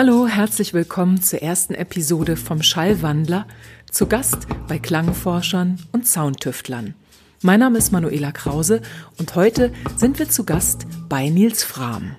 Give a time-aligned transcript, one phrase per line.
[0.00, 3.48] Hallo, herzlich willkommen zur ersten Episode vom Schallwandler,
[3.90, 6.94] zu Gast bei Klangforschern und Soundtüftlern.
[7.42, 8.80] Mein Name ist Manuela Krause
[9.18, 12.14] und heute sind wir zu Gast bei Nils Frahm.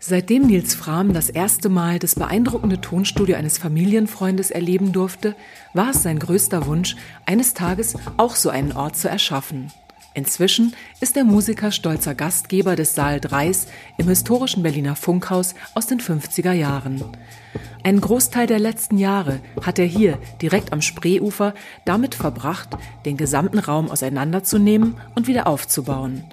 [0.00, 5.36] Seitdem Nils Frahm das erste Mal das beeindruckende Tonstudio eines Familienfreundes erleben durfte,
[5.72, 9.70] war es sein größter Wunsch, eines Tages auch so einen Ort zu erschaffen.
[10.12, 13.52] Inzwischen ist der Musiker stolzer Gastgeber des Saal 3
[13.96, 17.04] im historischen Berliner Funkhaus aus den 50er Jahren.
[17.84, 21.54] Einen Großteil der letzten Jahre hat er hier, direkt am Spreeufer,
[21.84, 22.70] damit verbracht,
[23.04, 26.24] den gesamten Raum auseinanderzunehmen und wieder aufzubauen.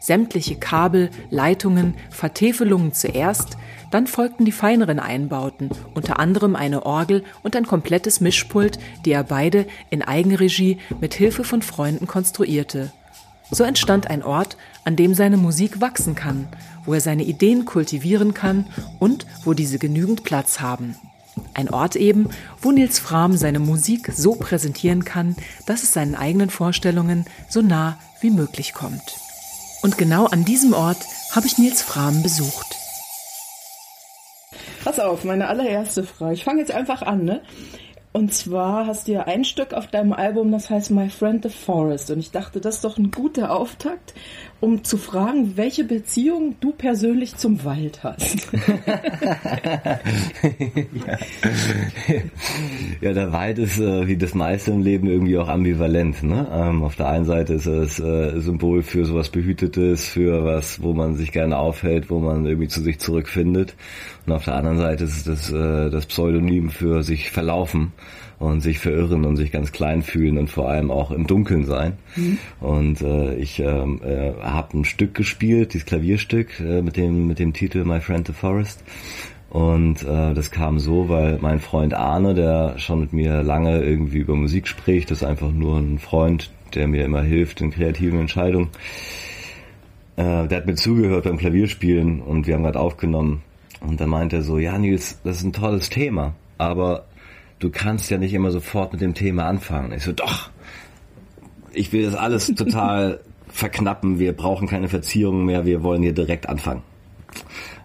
[0.00, 3.56] Sämtliche Kabel, Leitungen, Vertäfelungen zuerst,
[3.90, 9.24] dann folgten die feineren Einbauten, unter anderem eine Orgel und ein komplettes Mischpult, die er
[9.24, 12.92] beide in Eigenregie mit Hilfe von Freunden konstruierte.
[13.50, 16.48] So entstand ein Ort, an dem seine Musik wachsen kann,
[16.84, 18.66] wo er seine Ideen kultivieren kann
[18.98, 20.96] und wo diese genügend Platz haben.
[21.54, 22.30] Ein Ort eben,
[22.60, 27.98] wo Nils Frahm seine Musik so präsentieren kann, dass es seinen eigenen Vorstellungen so nah
[28.20, 29.18] wie möglich kommt.
[29.82, 30.98] Und genau an diesem Ort
[31.34, 32.76] habe ich Nils Frahm besucht.
[34.82, 36.34] Pass auf, meine allererste Frage.
[36.34, 37.42] Ich fange jetzt einfach an, ne?
[38.16, 41.50] Und zwar hast du ja ein Stück auf deinem Album, das heißt My Friend the
[41.50, 42.10] Forest.
[42.10, 44.14] Und ich dachte, das ist doch ein guter Auftakt,
[44.60, 48.48] um zu fragen, welche Beziehung du persönlich zum Wald hast.
[51.06, 51.18] ja.
[53.00, 53.12] ja.
[53.12, 56.22] der Wald ist äh, wie das meiste im Leben irgendwie auch ambivalent.
[56.22, 56.48] Ne?
[56.50, 60.94] Ähm, auf der einen Seite ist es äh, Symbol für sowas Behütetes, für was, wo
[60.94, 63.74] man sich gerne aufhält, wo man irgendwie zu sich zurückfindet.
[64.26, 67.92] Und auf der anderen Seite ist es das, äh, das Pseudonym für sich verlaufen
[68.38, 71.94] und sich verirren und sich ganz klein fühlen und vor allem auch im Dunkeln sein.
[72.16, 72.38] Mhm.
[72.60, 77.38] Und äh, ich ähm, äh, habe ein Stück gespielt, dieses Klavierstück äh, mit dem mit
[77.38, 78.84] dem Titel My Friend the Forest.
[79.48, 84.18] Und äh, das kam so, weil mein Freund Arne, der schon mit mir lange irgendwie
[84.18, 88.20] über Musik spricht, das ist einfach nur ein Freund, der mir immer hilft in kreativen
[88.20, 88.68] Entscheidungen.
[90.16, 93.42] Äh, der hat mir zugehört beim Klavierspielen und wir haben gerade aufgenommen.
[93.80, 97.05] Und da meinte er so, ja Nils, das ist ein tolles Thema, aber
[97.58, 99.92] du kannst ja nicht immer sofort mit dem Thema anfangen.
[99.92, 100.50] Ich so, doch,
[101.72, 106.48] ich will das alles total verknappen, wir brauchen keine Verzierungen mehr, wir wollen hier direkt
[106.48, 106.82] anfangen.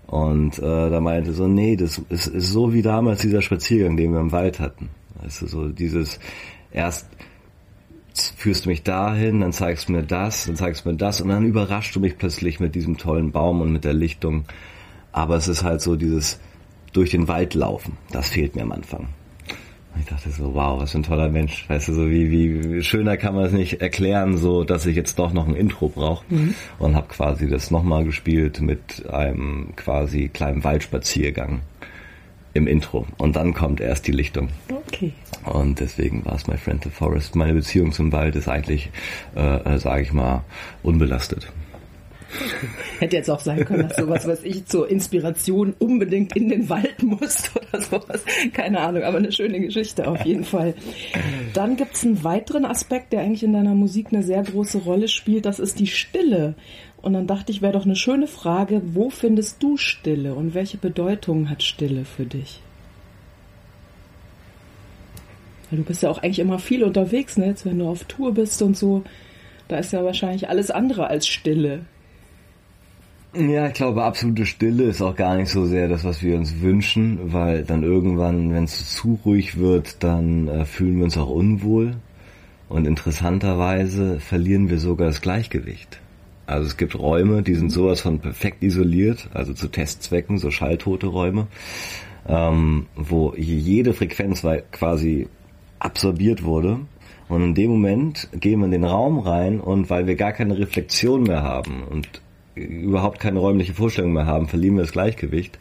[0.07, 4.11] Und äh, da meinte so, nee, das ist, ist so wie damals dieser Spaziergang, den
[4.11, 4.89] wir im Wald hatten.
[5.21, 6.19] Weißt du, so dieses
[6.71, 7.07] erst
[8.35, 11.29] führst du mich dahin, dann zeigst du mir das, dann zeigst du mir das und
[11.29, 14.43] dann überraschst du mich plötzlich mit diesem tollen Baum und mit der Lichtung.
[15.13, 16.41] Aber es ist halt so dieses
[16.91, 17.97] durch den Wald laufen.
[18.11, 19.07] Das fehlt mir am Anfang.
[19.99, 21.67] Ich dachte so, wow, was für ein toller Mensch.
[21.69, 25.19] Weißt du, so wie, wie schöner kann man es nicht erklären, so dass ich jetzt
[25.19, 26.23] doch noch ein Intro brauche.
[26.29, 26.55] Mhm.
[26.79, 31.61] Und habe quasi das nochmal gespielt mit einem quasi kleinen Waldspaziergang
[32.53, 33.05] im Intro.
[33.17, 34.49] Und dann kommt erst die Lichtung.
[34.69, 35.13] Okay.
[35.45, 37.35] Und deswegen war es My Friend the Forest.
[37.35, 38.89] Meine Beziehung zum Wald ist eigentlich,
[39.35, 40.43] äh, äh sage ich mal,
[40.83, 41.51] unbelastet.
[42.99, 47.01] Hätte jetzt auch sein können, dass sowas, was ich zur Inspiration unbedingt in den Wald
[47.03, 48.23] muss oder sowas.
[48.53, 50.73] Keine Ahnung, aber eine schöne Geschichte auf jeden Fall.
[51.53, 55.07] Dann gibt es einen weiteren Aspekt, der eigentlich in deiner Musik eine sehr große Rolle
[55.07, 55.45] spielt.
[55.45, 56.55] Das ist die Stille.
[57.01, 60.77] Und dann dachte ich, wäre doch eine schöne Frage, wo findest du Stille und welche
[60.77, 62.61] Bedeutung hat Stille für dich?
[65.69, 67.47] Weil du bist ja auch eigentlich immer viel unterwegs, ne?
[67.47, 69.03] Jetzt, wenn du auf Tour bist und so,
[69.67, 71.85] da ist ja wahrscheinlich alles andere als Stille.
[73.33, 76.59] Ja, ich glaube, absolute Stille ist auch gar nicht so sehr das, was wir uns
[76.59, 81.29] wünschen, weil dann irgendwann, wenn es zu ruhig wird, dann äh, fühlen wir uns auch
[81.29, 81.95] unwohl.
[82.67, 86.01] Und interessanterweise verlieren wir sogar das Gleichgewicht.
[86.45, 91.07] Also es gibt Räume, die sind sowas von perfekt isoliert, also zu Testzwecken, so schalltote
[91.07, 91.47] Räume,
[92.27, 95.29] ähm, wo jede Frequenz quasi
[95.79, 96.79] absorbiert wurde.
[97.29, 100.57] Und in dem Moment gehen wir in den Raum rein und weil wir gar keine
[100.57, 102.21] Reflexion mehr haben und
[102.55, 105.57] überhaupt keine räumliche Vorstellung mehr haben, verlieren wir das Gleichgewicht.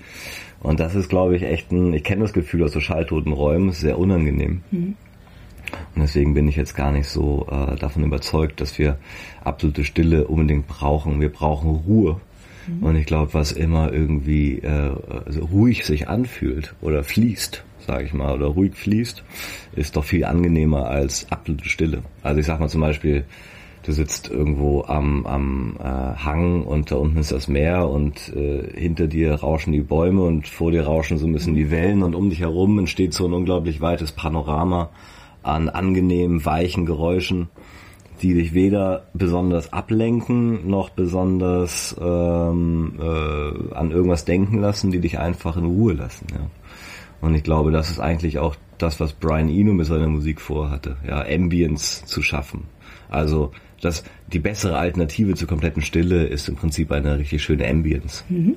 [0.61, 3.73] Und das ist, glaube ich, echt ein, ich kenne das Gefühl aus so schalltoten Räumen,
[3.73, 4.63] sehr unangenehm.
[4.71, 4.97] Mhm.
[5.95, 8.99] Und deswegen bin ich jetzt gar nicht so äh, davon überzeugt, dass wir
[9.45, 11.21] absolute Stille unbedingt brauchen.
[11.21, 12.21] Wir brauchen Ruhe.
[12.67, 12.83] Mhm.
[12.83, 14.93] Und ich glaube, was immer irgendwie äh,
[15.25, 19.23] also ruhig sich anfühlt oder fließt, sage ich mal, oder ruhig fließt,
[19.77, 22.03] ist doch viel angenehmer als absolute Stille.
[22.23, 23.25] Also ich sag mal zum Beispiel,
[23.82, 28.71] du sitzt irgendwo am, am äh, Hang und da unten ist das Meer und äh,
[28.79, 32.15] hinter dir rauschen die Bäume und vor dir rauschen so ein bisschen die Wellen und
[32.15, 34.91] um dich herum entsteht so ein unglaublich weites Panorama
[35.43, 37.49] an angenehmen, weichen Geräuschen,
[38.21, 45.19] die dich weder besonders ablenken noch besonders ähm, äh, an irgendwas denken lassen, die dich
[45.19, 46.27] einfach in Ruhe lassen.
[46.32, 46.47] Ja.
[47.23, 50.97] Und ich glaube, das ist eigentlich auch das, was Brian Eno mit seiner Musik vorhatte,
[51.06, 52.65] ja, Ambience zu schaffen.
[53.09, 58.25] Also das, die bessere Alternative zur kompletten Stille ist im Prinzip eine richtig schöne Ambience.
[58.29, 58.56] Mhm.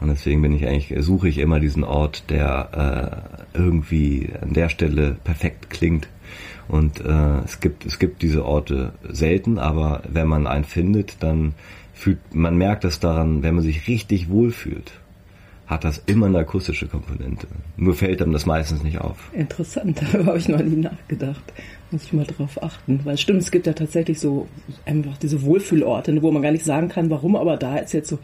[0.00, 4.68] Und deswegen bin ich eigentlich, suche ich immer diesen Ort, der äh, irgendwie an der
[4.68, 6.08] Stelle perfekt klingt.
[6.68, 11.52] Und äh, es gibt es gibt diese Orte selten, aber wenn man einen findet, dann
[11.92, 14.92] fühlt man merkt es daran, wenn man sich richtig wohlfühlt
[15.66, 17.46] hat das immer eine akustische Komponente.
[17.76, 19.30] Nur fällt einem das meistens nicht auf.
[19.32, 21.42] Interessant, darüber habe ich noch nie nachgedacht.
[21.94, 22.98] Muss ich mal drauf achten.
[23.04, 24.48] Weil stimmt, es gibt ja tatsächlich so
[24.84, 28.18] einfach diese Wohlfühlorte, wo man gar nicht sagen kann, warum, aber da ist jetzt so,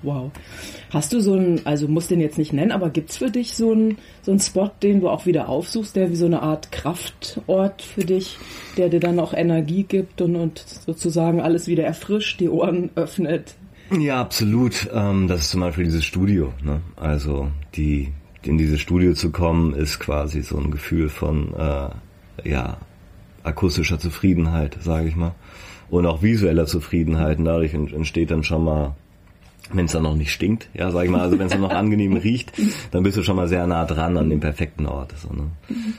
[0.00, 0.30] wow.
[0.88, 3.72] Hast du so einen, also muss den jetzt nicht nennen, aber gibt's für dich so
[3.72, 7.82] einen, so einen Spot, den du auch wieder aufsuchst, der wie so eine Art Kraftort
[7.82, 8.38] für dich,
[8.78, 13.54] der dir dann auch Energie gibt und, und sozusagen alles wieder erfrischt, die Ohren öffnet,
[13.90, 14.88] ja, absolut.
[14.94, 16.54] Ähm, das ist zum Beispiel dieses Studio.
[16.62, 16.80] Ne?
[16.96, 18.14] Also die
[18.46, 22.78] in dieses Studio zu kommen, ist quasi so ein Gefühl von äh, ja
[23.44, 25.32] akustischer Zufriedenheit, sage ich mal,
[25.90, 27.38] und auch visueller Zufriedenheit.
[27.38, 28.96] Und dadurch entsteht dann schon mal,
[29.72, 31.70] wenn es dann noch nicht stinkt, ja, sag ich mal, also wenn es dann noch
[31.70, 32.52] angenehm riecht,
[32.90, 35.14] dann bist du schon mal sehr nah dran an dem perfekten Ort.
[35.16, 35.50] So, ne?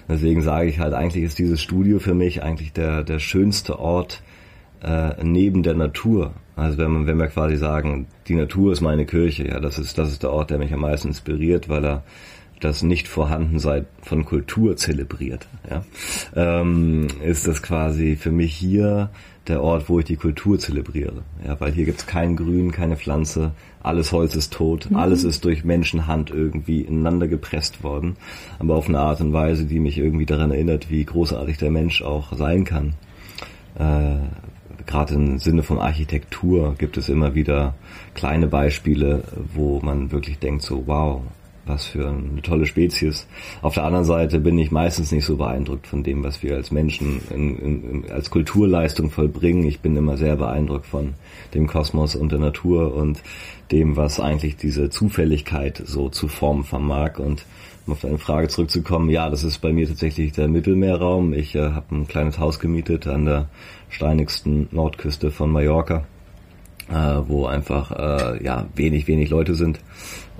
[0.09, 4.21] Deswegen sage ich halt, eigentlich ist dieses Studio für mich eigentlich der der schönste Ort
[4.83, 6.33] äh, neben der Natur.
[6.55, 9.97] Also wenn man, wenn wir quasi sagen, die Natur ist meine Kirche, ja, das ist,
[9.97, 12.03] das ist der Ort, der mich am meisten inspiriert, weil er
[12.59, 15.83] das Nicht-Vorhandensein von Kultur zelebriert, ja,
[16.35, 19.09] ähm, ist das quasi für mich hier
[19.47, 21.23] der Ort, wo ich die Kultur zelebriere.
[21.45, 23.51] Ja, weil hier gibt's kein Grün, keine Pflanze,
[23.83, 24.97] alles Holz ist tot, mhm.
[24.97, 28.15] alles ist durch Menschenhand irgendwie ineinander gepresst worden,
[28.57, 32.01] aber auf eine Art und Weise, die mich irgendwie daran erinnert, wie großartig der Mensch
[32.01, 32.95] auch sein kann.
[33.77, 34.17] Äh,
[34.85, 37.75] gerade im Sinne von Architektur gibt es immer wieder
[38.13, 39.23] kleine Beispiele,
[39.53, 41.21] wo man wirklich denkt so, wow,
[41.65, 43.27] was für eine tolle Spezies.
[43.61, 46.71] Auf der anderen Seite bin ich meistens nicht so beeindruckt von dem, was wir als
[46.71, 49.65] Menschen in, in, als Kulturleistung vollbringen.
[49.65, 51.13] Ich bin immer sehr beeindruckt von
[51.53, 53.21] dem Kosmos und der Natur und
[53.71, 57.17] dem, was eigentlich diese Zufälligkeit so zu formen vermag.
[57.17, 57.45] Und
[57.87, 61.33] um auf deine Frage zurückzukommen, ja, das ist bei mir tatsächlich der Mittelmeerraum.
[61.33, 63.49] Ich äh, habe ein kleines Haus gemietet an der
[63.89, 66.05] steinigsten Nordküste von Mallorca,
[66.89, 66.93] äh,
[67.27, 69.79] wo einfach äh, ja wenig, wenig Leute sind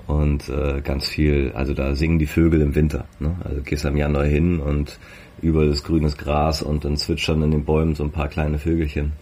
[0.06, 3.06] und äh, ganz viel, also da singen die Vögel im Winter.
[3.18, 3.36] Ne?
[3.44, 4.98] Also gehst am Januar hin und
[5.42, 9.12] überall ist grünes Gras und dann zwitschern in den Bäumen so ein paar kleine Vögelchen.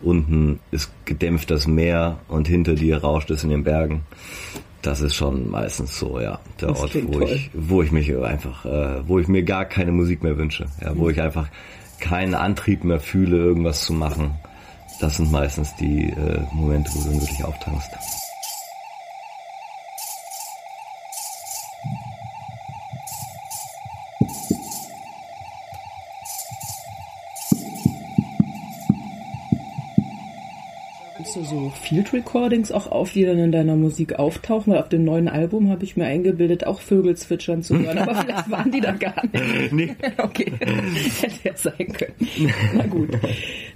[0.00, 4.02] Unten ist gedämpft das Meer und hinter dir rauscht es in den Bergen.
[4.80, 8.64] Das ist schon meistens so, ja, der das Ort, wo ich, wo ich mich einfach,
[8.64, 11.48] äh, wo ich mir gar keine Musik mehr wünsche, ja, wo ich einfach
[11.98, 14.36] keinen Antrieb mehr fühle, irgendwas zu machen.
[15.00, 17.90] Das sind meistens die äh, Momente, wo du wirklich auftankst.
[31.32, 34.72] So Field Recordings auch auf, die dann in deiner Musik auftauchen?
[34.72, 38.14] Weil auf dem neuen Album habe ich mir eingebildet, auch Vögel zwitschern zu hören, aber
[38.14, 39.72] vielleicht waren die da gar nicht.
[39.72, 39.96] Nee.
[40.18, 40.52] Okay,
[41.20, 42.52] hätte ja sein können.
[42.74, 43.10] Na gut.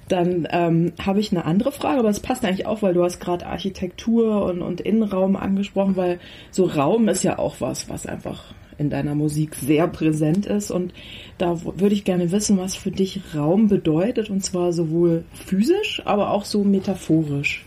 [0.09, 3.21] Dann ähm, habe ich eine andere Frage, aber es passt eigentlich auch, weil du hast
[3.21, 6.19] gerade Architektur und, und Innenraum angesprochen, weil
[6.51, 10.71] so Raum ist ja auch was, was einfach in deiner Musik sehr präsent ist.
[10.71, 10.93] Und
[11.39, 16.31] da würde ich gerne wissen, was für dich Raum bedeutet, und zwar sowohl physisch, aber
[16.31, 17.65] auch so metaphorisch.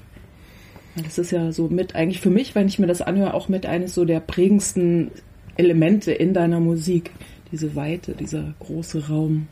[1.03, 3.65] Das ist ja so mit, eigentlich für mich, wenn ich mir das anhöre, auch mit
[3.65, 5.11] eines so der prägendsten
[5.57, 7.11] Elemente in deiner Musik.
[7.51, 9.47] Diese Weite, dieser große Raum.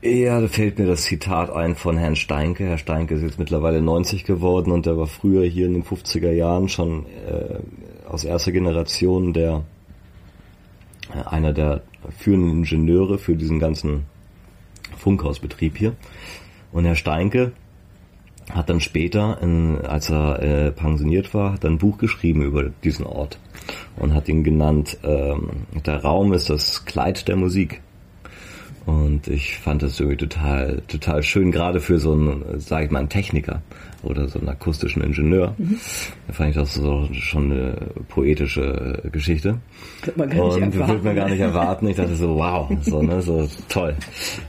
[0.00, 2.64] Ja, da fällt mir das Zitat ein von Herrn Steinke.
[2.64, 6.30] Herr Steinke ist jetzt mittlerweile 90 geworden und der war früher hier in den 50er
[6.30, 7.58] Jahren schon äh,
[8.08, 9.64] aus erster Generation der
[11.30, 11.82] einer der
[12.18, 14.04] führenden Ingenieure für diesen ganzen
[14.96, 15.94] Funkhausbetrieb hier.
[16.72, 17.52] Und Herr Steinke
[18.50, 19.38] hat dann später,
[19.86, 23.38] als er äh, pensioniert war, hat ein Buch geschrieben über diesen Ort
[23.96, 27.82] und hat ihn genannt, ähm, der Raum ist das Kleid der Musik.
[28.86, 33.00] Und ich fand das irgendwie total, total schön, gerade für so einen, sag ich mal,
[33.00, 33.60] einen Techniker
[34.02, 35.54] oder so einen akustischen Ingenieur.
[35.58, 35.78] Mhm.
[36.26, 39.58] Da fand ich das so schon eine poetische Geschichte.
[40.16, 41.88] Man gar und nicht würde man gar nicht erwarten.
[41.88, 43.96] Ich dachte so, wow, so, ne, so toll.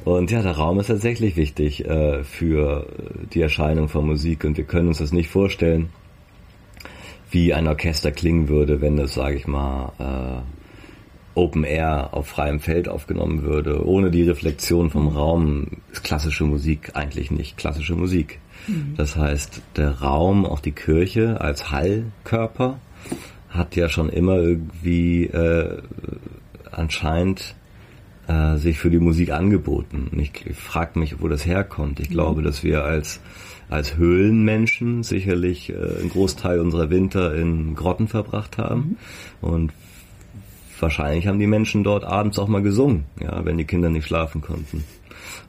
[0.05, 2.87] Und ja, der Raum ist tatsächlich wichtig äh, für
[3.33, 5.89] die Erscheinung von Musik und wir können uns das nicht vorstellen,
[7.31, 10.58] wie ein Orchester klingen würde, wenn es, sage ich mal, äh,
[11.35, 16.91] Open Air auf freiem Feld aufgenommen würde, ohne die Reflexion vom Raum, ist klassische Musik
[16.95, 18.39] eigentlich nicht klassische Musik.
[18.67, 18.93] Mhm.
[18.97, 22.79] Das heißt, der Raum, auch die Kirche als Hallkörper,
[23.49, 25.81] hat ja schon immer irgendwie äh,
[26.71, 27.55] anscheinend
[28.27, 30.09] äh, sich für die Musik angeboten.
[30.11, 31.99] Und ich, ich frage mich, wo das herkommt.
[31.99, 32.13] Ich mhm.
[32.13, 33.19] glaube, dass wir als
[33.69, 38.97] als Höhlenmenschen sicherlich äh, einen Großteil unserer Winter in Grotten verbracht haben
[39.41, 39.47] mhm.
[39.47, 39.71] und
[40.81, 44.41] wahrscheinlich haben die Menschen dort abends auch mal gesungen, ja, wenn die Kinder nicht schlafen
[44.41, 44.83] konnten.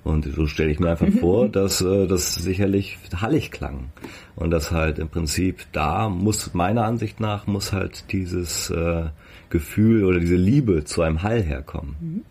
[0.02, 3.90] Und so stelle ich mir einfach vor, dass äh, das sicherlich hallig klang.
[4.36, 9.04] Und dass halt im Prinzip da muss, meiner Ansicht nach, muss halt dieses äh,
[9.50, 11.96] Gefühl oder diese Liebe zu einem Hall herkommen.
[12.00, 12.22] Mhm.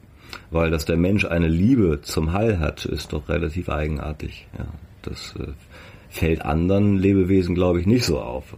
[0.51, 4.47] Weil dass der Mensch eine Liebe zum Hall hat, ist doch relativ eigenartig.
[4.57, 4.65] Ja,
[5.03, 5.51] das äh,
[6.09, 8.55] fällt anderen Lebewesen, glaube ich, nicht so auf.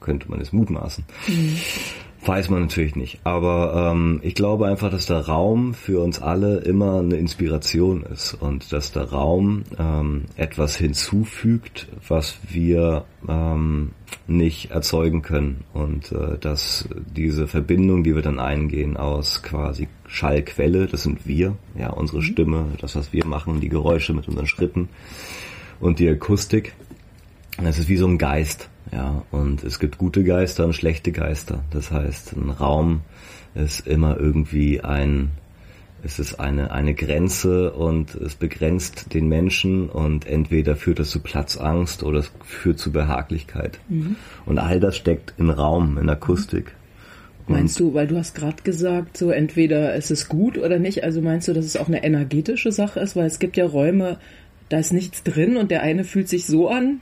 [0.00, 1.04] Könnte man es mutmaßen.
[1.28, 1.56] Mhm.
[2.26, 3.20] Weiß man natürlich nicht.
[3.24, 8.32] Aber ähm, ich glaube einfach, dass der Raum für uns alle immer eine Inspiration ist
[8.32, 13.90] und dass der Raum ähm, etwas hinzufügt, was wir ähm,
[14.26, 15.64] nicht erzeugen können.
[15.74, 21.56] Und äh, dass diese Verbindung, die wir dann eingehen aus quasi Schallquelle, das sind wir,
[21.78, 22.22] ja, unsere mhm.
[22.22, 24.88] Stimme, das, was wir machen, die Geräusche mit unseren Schritten
[25.78, 26.72] und die Akustik,
[27.62, 29.22] das ist wie so ein Geist, ja.
[29.30, 31.64] Und es gibt gute Geister und schlechte Geister.
[31.70, 33.02] Das heißt, ein Raum
[33.54, 35.30] ist immer irgendwie ein,
[36.02, 41.20] es ist eine, eine Grenze und es begrenzt den Menschen und entweder führt es zu
[41.20, 43.78] Platzangst oder es führt zu Behaglichkeit.
[43.88, 44.16] Mhm.
[44.44, 46.74] Und all das steckt im Raum, in Akustik.
[47.46, 51.04] Und meinst du, weil du hast gerade gesagt, so entweder es ist gut oder nicht,
[51.04, 54.18] also meinst du, dass es auch eine energetische Sache ist, weil es gibt ja Räume,
[54.70, 57.00] da ist nichts drin und der eine fühlt sich so an,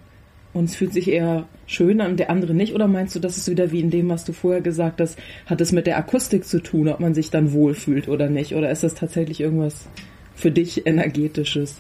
[0.55, 2.75] und es fühlt sich eher schön an, der andere nicht?
[2.75, 5.61] Oder meinst du, das ist wieder wie in dem, was du vorher gesagt hast, hat
[5.61, 8.55] es mit der Akustik zu tun, ob man sich dann wohlfühlt oder nicht?
[8.55, 9.87] Oder ist das tatsächlich irgendwas
[10.35, 11.79] für dich energetisches?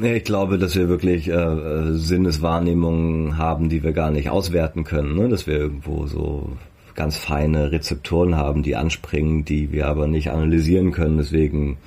[0.00, 5.16] Ich glaube, dass wir wirklich äh, Sinneswahrnehmungen haben, die wir gar nicht auswerten können.
[5.16, 5.28] Ne?
[5.28, 6.52] Dass wir irgendwo so
[6.94, 11.18] ganz feine Rezeptoren haben, die anspringen, die wir aber nicht analysieren können.
[11.18, 11.78] Deswegen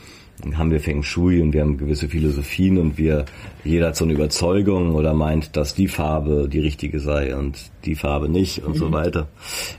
[0.55, 3.25] haben wir Feng Shui und wir haben gewisse Philosophien und wir,
[3.63, 7.95] jeder hat so eine Überzeugung oder meint, dass die Farbe die richtige sei und die
[7.95, 8.79] Farbe nicht und mhm.
[8.79, 9.27] so weiter.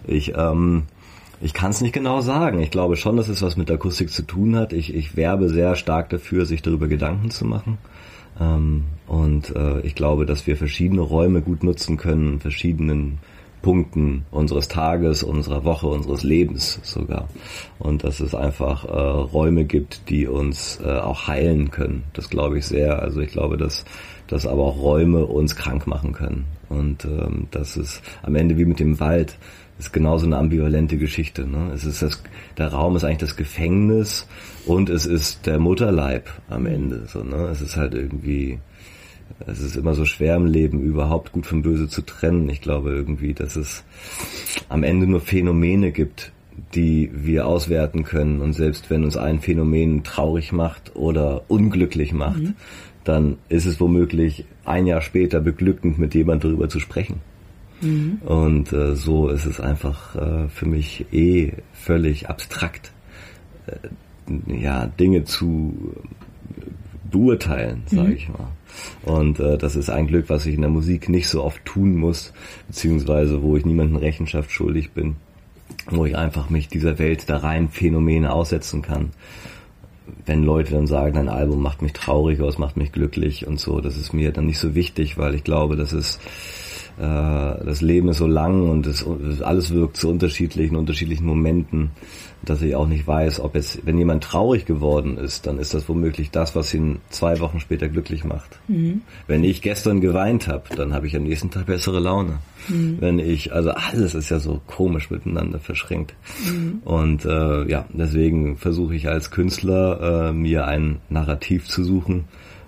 [0.06, 0.84] Ich, ähm,
[1.40, 2.60] ich kann es nicht genau sagen.
[2.60, 4.72] Ich glaube schon, dass es was mit Akustik zu tun hat.
[4.72, 7.78] Ich, ich werbe sehr stark dafür, sich darüber Gedanken zu machen.
[8.40, 13.18] Ähm, und äh, ich glaube, dass wir verschiedene Räume gut nutzen können, verschiedenen
[13.62, 17.28] Punkten unseres Tages, unserer Woche, unseres Lebens sogar.
[17.78, 22.04] Und dass es einfach äh, Räume gibt, die uns äh, auch heilen können.
[22.12, 23.02] Das glaube ich sehr.
[23.02, 23.84] Also ich glaube, dass,
[24.28, 26.46] dass aber auch Räume uns krank machen können.
[26.68, 29.38] Und ähm, das ist am Ende wie mit dem Wald
[29.78, 31.46] ist genauso eine ambivalente Geschichte.
[31.46, 31.70] Ne?
[31.74, 32.22] Es ist das,
[32.56, 34.26] der Raum ist eigentlich das Gefängnis
[34.64, 37.06] und es ist der Mutterleib am Ende.
[37.06, 37.48] So, ne?
[37.48, 38.58] Es ist halt irgendwie
[39.46, 42.48] es ist immer so schwer im Leben, überhaupt gut von böse zu trennen.
[42.48, 43.84] Ich glaube irgendwie, dass es
[44.68, 46.32] am Ende nur Phänomene gibt,
[46.74, 48.40] die wir auswerten können.
[48.40, 52.54] Und selbst wenn uns ein Phänomen traurig macht oder unglücklich macht, mhm.
[53.04, 57.20] dann ist es womöglich ein Jahr später beglückend, mit jemand darüber zu sprechen.
[57.82, 58.20] Mhm.
[58.24, 62.92] Und äh, so ist es einfach äh, für mich eh völlig abstrakt,
[63.66, 65.94] äh, ja, Dinge zu
[67.10, 68.14] beurteilen, sage mhm.
[68.14, 68.48] ich mal.
[69.04, 71.96] Und äh, das ist ein Glück, was ich in der Musik nicht so oft tun
[71.96, 72.32] muss,
[72.66, 75.16] beziehungsweise wo ich niemanden Rechenschaft schuldig bin,
[75.90, 79.10] wo ich einfach mich dieser Welt der rein Phänomene aussetzen kann.
[80.24, 83.58] Wenn Leute dann sagen, ein Album macht mich traurig oder es macht mich glücklich und
[83.58, 86.20] so, das ist mir dann nicht so wichtig, weil ich glaube, dass es
[86.98, 89.04] das Leben ist so lang und es,
[89.42, 91.90] alles wirkt zu unterschiedlichen, unterschiedlichen Momenten
[92.48, 95.88] dass ich auch nicht weiß, ob jetzt, wenn jemand traurig geworden ist, dann ist das
[95.88, 98.58] womöglich das, was ihn zwei Wochen später glücklich macht.
[98.68, 99.02] Mhm.
[99.26, 102.38] Wenn ich gestern geweint habe, dann habe ich am nächsten Tag bessere Laune.
[102.68, 102.96] Mhm.
[103.00, 106.14] Wenn ich, also alles ist ja so komisch miteinander verschränkt.
[106.48, 106.80] Mhm.
[106.84, 112.24] Und äh, ja, deswegen versuche ich als Künstler äh, mir ein Narrativ zu suchen,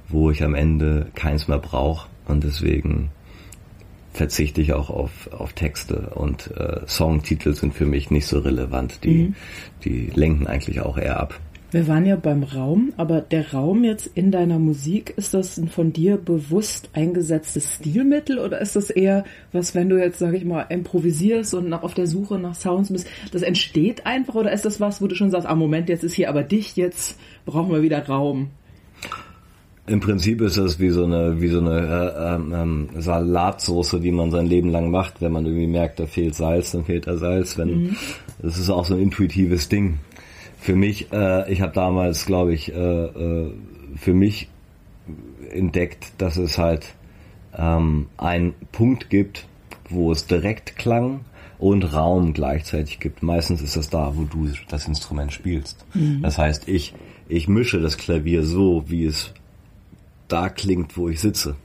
[0.08, 2.08] wo ich am Ende keins mehr brauche.
[2.26, 3.10] Und deswegen
[4.12, 9.04] verzichte ich auch auf, auf Texte und äh, Songtitel sind für mich nicht so relevant.
[9.04, 9.34] Die, mhm.
[9.84, 11.38] die lenken eigentlich auch eher ab.
[11.70, 15.68] Wir waren ja beim Raum, aber der Raum jetzt in deiner Musik, ist das ein
[15.68, 20.46] von dir bewusst eingesetztes Stilmittel oder ist das eher was, wenn du jetzt, sag ich
[20.46, 24.64] mal, improvisierst und nach auf der Suche nach Sounds bist, das entsteht einfach oder ist
[24.64, 27.70] das was, wo du schon sagst, ah Moment, jetzt ist hier aber dicht, jetzt brauchen
[27.70, 28.48] wir wieder Raum?
[29.88, 34.12] Im Prinzip ist das wie so eine, wie so eine äh, ähm, ähm, Salatsoße, die
[34.12, 35.20] man sein Leben lang macht.
[35.20, 37.56] Wenn man irgendwie merkt, da fehlt Salz, dann fehlt da Salz.
[37.58, 37.96] Wenn, mhm.
[38.40, 39.98] Das ist auch so ein intuitives Ding.
[40.60, 43.52] für mich, äh, ich habe damals, glaube ich, äh, äh,
[43.96, 44.48] für mich
[45.50, 46.94] entdeckt, dass es halt
[47.56, 49.46] ähm, einen Punkt gibt,
[49.88, 51.20] wo es direkt Klang
[51.58, 53.22] und Raum gleichzeitig gibt.
[53.22, 55.84] Meistens ist das da, wo du das Instrument spielst.
[55.94, 56.22] Mhm.
[56.22, 56.94] Das heißt, ich,
[57.28, 59.32] ich mische das Klavier so, wie es
[60.28, 61.56] da klingt, wo ich sitze.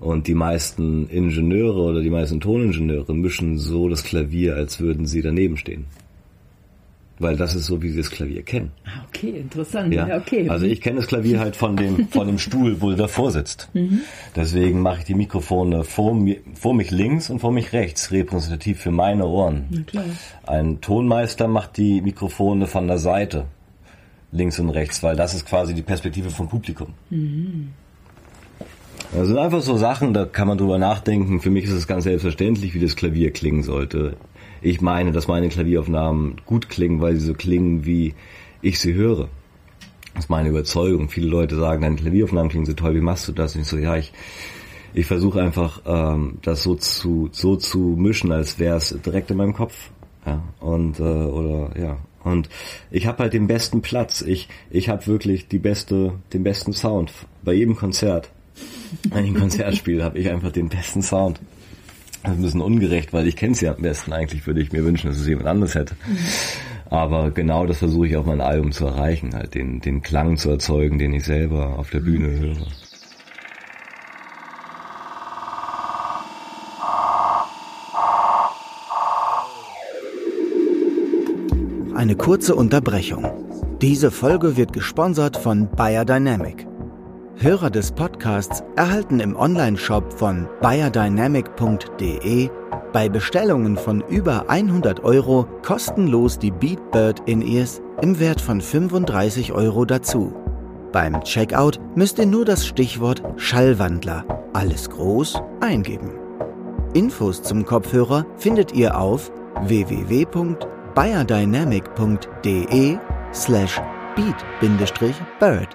[0.00, 5.22] Und die meisten Ingenieure oder die meisten Toningenieure mischen so das Klavier, als würden sie
[5.22, 5.86] daneben stehen.
[7.20, 8.72] Weil das ist so, wie sie das Klavier kennen.
[8.84, 9.94] Ah, okay, interessant.
[9.94, 10.48] Ja, okay.
[10.48, 13.68] Also ich kenne das Klavier halt von dem, von dem Stuhl, wo du davor sitzt.
[13.72, 14.00] Mhm.
[14.34, 18.80] Deswegen mache ich die Mikrofone vor, mir, vor mich links und vor mich rechts, repräsentativ
[18.80, 19.86] für meine Ohren.
[20.44, 23.46] Ein Tonmeister macht die Mikrofone von der Seite,
[24.34, 26.88] links und rechts, weil das ist quasi die Perspektive vom Publikum.
[27.08, 27.70] Mhm.
[29.12, 31.40] Das sind einfach so Sachen, da kann man drüber nachdenken.
[31.40, 34.16] Für mich ist es ganz selbstverständlich, wie das Klavier klingen sollte.
[34.60, 38.14] Ich meine, dass meine Klavieraufnahmen gut klingen, weil sie so klingen, wie
[38.60, 39.28] ich sie höre.
[40.14, 41.10] Das ist meine Überzeugung.
[41.10, 43.54] Viele Leute sagen, deine Klavieraufnahmen klingen so toll, wie machst du das?
[43.54, 44.12] Und ich so, ja, ich,
[44.94, 49.36] ich versuche einfach, ähm, das so zu, so zu mischen, als wäre es direkt in
[49.36, 49.90] meinem Kopf.
[50.26, 51.98] Ja, und, äh, oder, ja.
[52.24, 52.48] Und
[52.90, 54.22] ich habe halt den besten Platz.
[54.22, 57.12] Ich, ich habe wirklich die beste, den besten Sound.
[57.42, 58.30] Bei jedem Konzert.
[59.10, 61.40] Wenn ich ein Konzert spiele, habe ich einfach den besten Sound.
[62.22, 64.12] Das ist ein bisschen ungerecht, weil ich kenne sie am besten.
[64.12, 65.94] Eigentlich würde ich mir wünschen, dass es jemand anderes hätte.
[66.86, 70.50] Aber genau das versuche ich auf mein Album zu erreichen, halt den, den Klang zu
[70.50, 72.66] erzeugen, den ich selber auf der Bühne höre.
[82.04, 83.24] Eine kurze Unterbrechung.
[83.80, 86.66] Diese Folge wird gesponsert von Bayer Dynamic.
[87.36, 92.50] Hörer des Podcasts erhalten im Onlineshop von bayerdynamic.de
[92.92, 99.86] bei Bestellungen von über 100 Euro kostenlos die Beatbird In-Ears im Wert von 35 Euro
[99.86, 100.34] dazu.
[100.92, 106.10] Beim Checkout müsst ihr nur das Stichwort Schallwandler, alles groß, eingeben.
[106.92, 110.73] Infos zum Kopfhörer findet ihr auf www.bayerdynamic.de
[113.32, 113.80] slash
[114.14, 115.68] beat-bird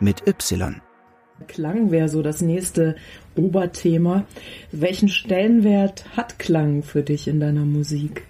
[0.00, 0.80] mit Y.
[1.46, 2.96] Klang wäre so das nächste
[3.36, 4.24] Oberthema.
[4.72, 8.26] Welchen Stellenwert hat Klang für dich in deiner Musik?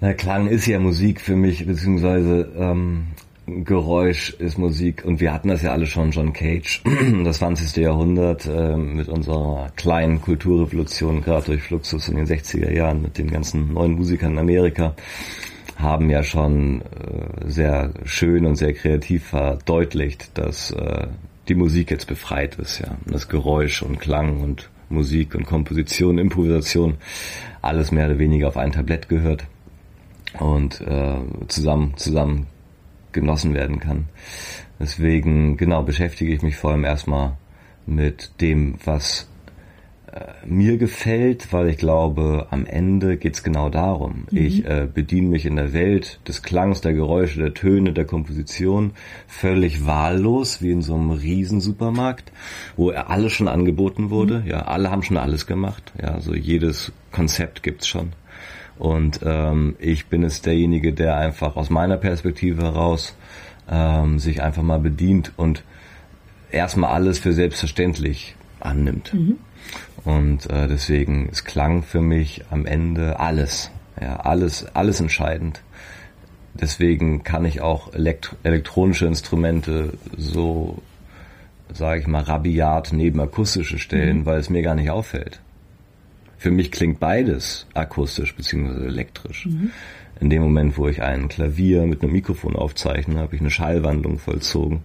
[0.00, 3.06] Na, Klang ist ja Musik für mich, beziehungsweise ähm,
[3.46, 5.04] Geräusch ist Musik.
[5.04, 6.82] Und wir hatten das ja alle schon, John Cage,
[7.24, 7.76] das 20.
[7.76, 13.30] Jahrhundert äh, mit unserer kleinen Kulturrevolution, gerade durch Fluxus in den 60er Jahren mit den
[13.30, 14.94] ganzen neuen Musikern in Amerika
[15.76, 16.84] haben ja schon äh,
[17.46, 21.08] sehr schön und sehr kreativ verdeutlicht, dass äh,
[21.48, 22.96] die Musik jetzt befreit ist, ja.
[23.06, 26.94] Das Geräusch und Klang und Musik und Komposition, Improvisation,
[27.60, 29.44] alles mehr oder weniger auf ein Tablett gehört
[30.38, 31.16] und äh,
[31.48, 32.46] zusammen, zusammen
[33.14, 34.04] genossen werden kann.
[34.78, 37.38] Deswegen, genau, beschäftige ich mich vor allem erstmal
[37.86, 39.28] mit dem, was
[40.46, 44.26] mir gefällt, weil ich glaube, am Ende geht's genau darum.
[44.30, 44.38] Mhm.
[44.38, 48.92] Ich äh, bediene mich in der Welt des Klangs, der Geräusche, der Töne, der Komposition
[49.26, 52.32] völlig wahllos, wie in so einem Riesensupermarkt,
[52.76, 54.40] wo alles schon angeboten wurde.
[54.40, 54.46] Mhm.
[54.46, 55.92] Ja, alle haben schon alles gemacht.
[56.00, 58.12] Ja, so jedes Konzept gibt's schon.
[58.78, 63.16] Und ähm, ich bin es derjenige, der einfach aus meiner Perspektive heraus
[63.70, 65.62] ähm, sich einfach mal bedient und
[66.50, 69.14] erstmal alles für selbstverständlich annimmt.
[69.14, 69.38] Mhm.
[70.04, 73.70] Und äh, deswegen ist Klang für mich am Ende alles.
[74.00, 75.62] Ja, alles, alles entscheidend.
[76.54, 80.82] Deswegen kann ich auch elekt elektronische Instrumente so,
[81.72, 84.26] sage ich mal, rabiat neben akustische stellen, mhm.
[84.26, 85.40] weil es mir gar nicht auffällt.
[86.44, 88.86] Für mich klingt beides akustisch bzw.
[88.86, 89.46] elektrisch.
[89.46, 89.70] Mhm.
[90.20, 94.18] In dem Moment, wo ich ein Klavier mit einem Mikrofon aufzeichne, habe ich eine Schallwandlung
[94.18, 94.82] vollzogen.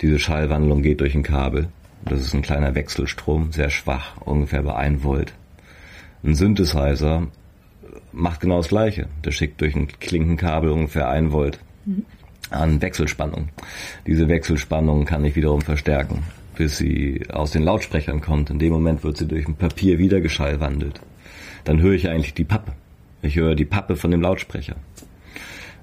[0.00, 1.68] Diese Schallwandlung geht durch ein Kabel
[2.04, 5.34] das ist ein kleiner Wechselstrom, sehr schwach, ungefähr bei 1 Volt.
[6.24, 7.28] Ein Synthesizer
[8.12, 9.06] macht genau das gleiche.
[9.24, 11.60] Der schickt durch ein Klinkenkabel ungefähr 1 Volt
[12.50, 13.50] an Wechselspannung.
[14.06, 16.24] Diese Wechselspannung kann ich wiederum verstärken,
[16.60, 18.50] bis sie aus den Lautsprechern kommt.
[18.50, 21.00] In dem Moment wird sie durch ein Papier wieder geschallwandelt.
[21.64, 22.72] Dann höre ich eigentlich die Pappe.
[23.22, 24.76] Ich höre die Pappe von dem Lautsprecher.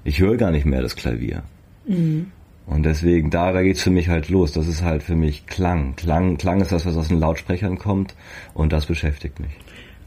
[0.04, 1.42] Ich höre gar nicht mehr das Klavier.
[1.84, 2.30] Mhm.
[2.66, 4.52] Und deswegen, da, da geht's für mich halt los.
[4.52, 5.96] Das ist halt für mich Klang.
[5.96, 8.14] Klang, Klang ist das, was aus den Lautsprechern kommt
[8.54, 9.50] und das beschäftigt mich.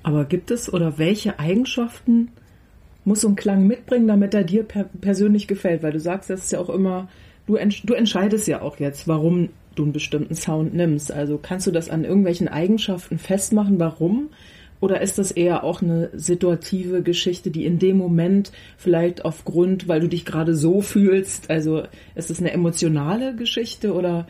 [0.03, 2.29] Aber gibt es oder welche Eigenschaften
[3.03, 5.83] muss so ein Klang mitbringen, damit er dir per persönlich gefällt?
[5.83, 7.09] Weil du sagst, das ist ja auch immer,
[7.45, 11.11] du, entsch du entscheidest ja auch jetzt, warum du einen bestimmten Sound nimmst.
[11.11, 14.29] Also kannst du das an irgendwelchen Eigenschaften festmachen, warum
[14.81, 19.99] Oder ist das eher auch eine situative Geschichte, die in dem Moment vielleicht aufgrund, weil
[19.99, 21.83] du dich gerade so fühlst, also
[22.15, 24.27] ist es eine emotionale Geschichte oder,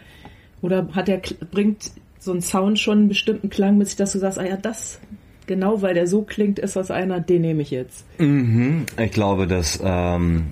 [0.61, 4.19] oder hat der, bringt so ein Sound schon einen bestimmten Klang mit sich, dass du
[4.19, 4.99] sagst, ah ja, das,
[5.47, 8.05] genau weil der so klingt, ist das einer, den nehme ich jetzt.
[8.19, 8.85] Mhm.
[9.01, 10.51] Ich glaube, dass ähm,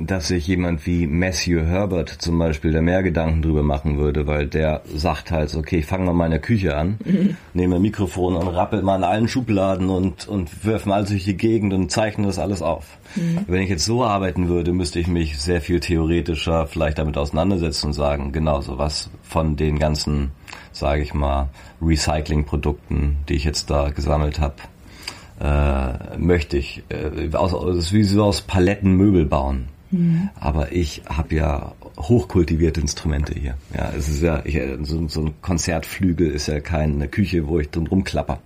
[0.00, 4.46] dass sich jemand wie Matthew Herbert zum Beispiel da mehr Gedanken drüber machen würde, weil
[4.46, 7.36] der sagt halt, okay, ich fange mal meine Küche an, mhm.
[7.54, 11.36] nehme ein Mikrofon und rappel mal in allen Schubladen und, und wirf mal durch die
[11.36, 12.98] Gegend und zeichne das alles auf.
[13.14, 13.44] Mhm.
[13.46, 17.88] Wenn ich jetzt so arbeiten würde, müsste ich mich sehr viel theoretischer vielleicht damit auseinandersetzen
[17.88, 20.32] und sagen, genau so was von den ganzen,
[20.72, 21.48] sage ich mal,
[21.80, 24.56] Recycling-Produkten, die ich jetzt da gesammelt habe,
[25.40, 26.82] äh, möchte ich.
[26.88, 29.68] Äh, aus, das ist wie so aus Paletten Möbel bauen.
[29.96, 30.30] Mhm.
[30.38, 33.56] Aber ich habe ja hochkultivierte Instrumente hier.
[33.74, 37.70] Ja, es ist ja ich, so, so, ein Konzertflügel ist ja keine Küche, wo ich
[37.70, 38.40] drin rumklapper.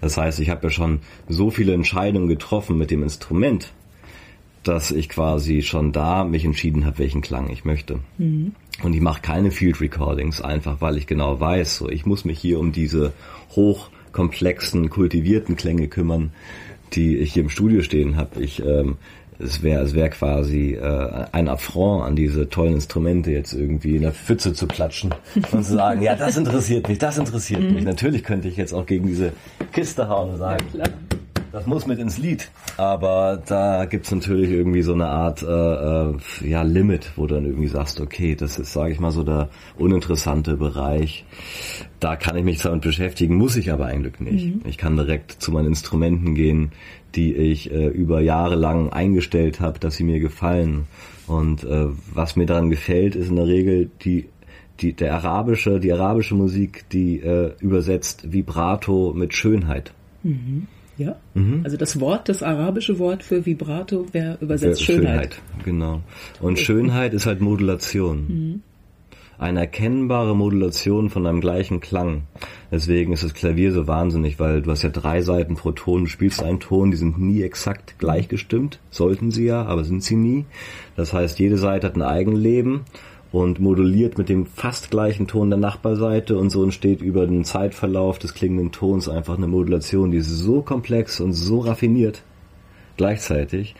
[0.00, 3.72] Das heißt, ich habe ja schon so viele Entscheidungen getroffen mit dem Instrument,
[4.62, 8.00] dass ich quasi schon da mich entschieden habe, welchen Klang ich möchte.
[8.18, 8.52] Mhm.
[8.82, 12.38] Und ich mache keine Field Recordings, einfach weil ich genau weiß, so ich muss mich
[12.38, 13.12] hier um diese
[13.54, 16.32] hochkomplexen, kultivierten Klänge kümmern,
[16.92, 18.42] die ich hier im Studio stehen habe.
[18.42, 18.96] Ich ähm,
[19.38, 24.02] es wäre es wäre quasi äh, ein Affront an diese tollen Instrumente jetzt irgendwie in
[24.02, 25.14] der Pfütze zu klatschen
[25.52, 27.80] und zu sagen, ja, das interessiert mich, das interessiert mich.
[27.80, 27.84] Mhm.
[27.84, 29.32] Natürlich könnte ich jetzt auch gegen diese
[29.72, 30.84] Kiste hauen und sagen, ja,
[31.56, 32.50] das muss mit ins Lied.
[32.76, 37.46] Aber da gibt's natürlich irgendwie so eine Art äh, äh, ja, Limit, wo du dann
[37.46, 41.24] irgendwie sagst, okay, das ist, sage ich mal, so der uninteressante Bereich.
[41.98, 44.54] Da kann ich mich damit beschäftigen, muss ich aber eigentlich nicht.
[44.54, 44.60] Mhm.
[44.66, 46.72] Ich kann direkt zu meinen Instrumenten gehen,
[47.14, 50.86] die ich äh, über Jahre lang eingestellt habe, dass sie mir gefallen.
[51.26, 54.28] Und äh, was mir daran gefällt, ist in der Regel die
[54.82, 59.94] die, der arabische, die arabische Musik, die äh, übersetzt Vibrato mit Schönheit.
[60.22, 60.66] Mhm.
[60.98, 61.16] Ja.
[61.34, 61.60] Mhm.
[61.64, 65.34] Also das Wort, das arabische Wort für Vibrato wäre übersetzt für Schönheit.
[65.34, 65.64] Schönheit.
[65.64, 66.00] Genau.
[66.40, 68.26] Und Schönheit ist halt Modulation.
[68.28, 68.62] Mhm
[69.38, 72.22] eine erkennbare Modulation von einem gleichen Klang.
[72.70, 76.10] Deswegen ist das Klavier so wahnsinnig, weil du hast ja drei Seiten pro Ton, du
[76.10, 80.46] spielst einen Ton, die sind nie exakt gleichgestimmt, sollten sie ja, aber sind sie nie.
[80.96, 82.80] Das heißt, jede Seite hat ein Eigenleben
[83.32, 88.18] und moduliert mit dem fast gleichen Ton der Nachbarseite und so entsteht über den Zeitverlauf
[88.18, 92.22] des klingenden Tons einfach eine Modulation, die ist so komplex und so raffiniert
[92.96, 93.74] gleichzeitig,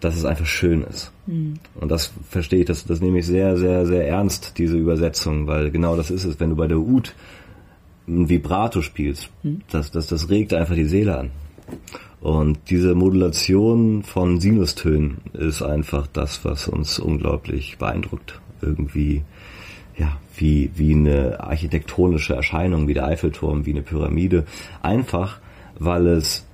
[0.00, 1.12] dass es einfach schön ist.
[1.26, 1.54] Mhm.
[1.80, 5.70] Und das verstehe ich, das, das nehme ich sehr, sehr, sehr ernst, diese Übersetzung, weil
[5.70, 7.14] genau das ist es, wenn du bei der Ud
[8.06, 9.62] ein Vibrato spielst, mhm.
[9.70, 11.30] das, das, das regt einfach die Seele an.
[12.20, 18.40] Und diese Modulation von Sinustönen ist einfach das, was uns unglaublich beeindruckt.
[18.60, 19.22] Irgendwie,
[19.96, 24.44] ja, wie, wie eine architektonische Erscheinung, wie der Eiffelturm, wie eine Pyramide.
[24.82, 25.40] Einfach,
[25.78, 26.46] weil es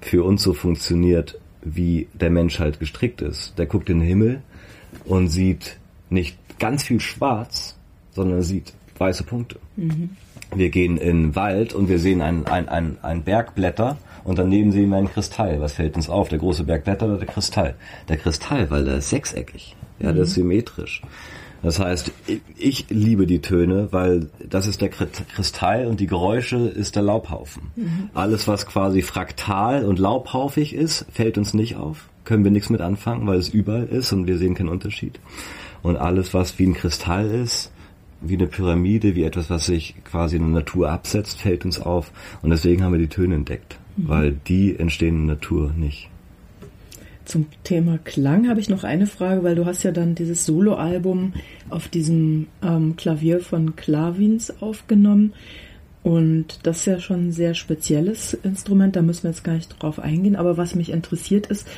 [0.00, 3.58] für uns so funktioniert, wie der Mensch halt gestrickt ist.
[3.58, 4.42] Der guckt in den Himmel
[5.04, 5.78] und sieht
[6.10, 7.76] nicht ganz viel schwarz,
[8.10, 9.58] sondern sieht weiße Punkte.
[9.76, 10.10] Mhm.
[10.54, 12.68] Wir gehen in den Wald und wir sehen ein, ein,
[13.02, 15.60] ein, Bergblätter und daneben sehen wir einen Kristall.
[15.60, 16.28] Was fällt uns auf?
[16.28, 17.74] Der große Bergblätter oder der Kristall?
[18.08, 19.74] Der Kristall, weil der ist sechseckig.
[19.98, 20.16] Ja, mhm.
[20.16, 21.02] der ist symmetrisch.
[21.62, 22.12] Das heißt,
[22.56, 27.70] ich liebe die Töne, weil das ist der Kristall und die Geräusche ist der Laubhaufen.
[27.76, 28.10] Mhm.
[28.14, 32.08] Alles, was quasi fraktal und laubhaufig ist, fällt uns nicht auf.
[32.24, 35.20] Können wir nichts mit anfangen, weil es überall ist und wir sehen keinen Unterschied.
[35.82, 37.72] Und alles, was wie ein Kristall ist,
[38.20, 42.12] wie eine Pyramide, wie etwas, was sich quasi in der Natur absetzt, fällt uns auf.
[42.42, 44.08] Und deswegen haben wir die Töne entdeckt, mhm.
[44.08, 46.08] weil die entstehen in der Natur nicht.
[47.24, 51.34] Zum Thema Klang habe ich noch eine Frage, weil du hast ja dann dieses Soloalbum
[51.70, 55.32] auf diesem ähm, Klavier von Klavins aufgenommen.
[56.02, 59.80] Und das ist ja schon ein sehr spezielles Instrument, da müssen wir jetzt gar nicht
[59.80, 60.34] drauf eingehen.
[60.34, 61.68] Aber was mich interessiert ist,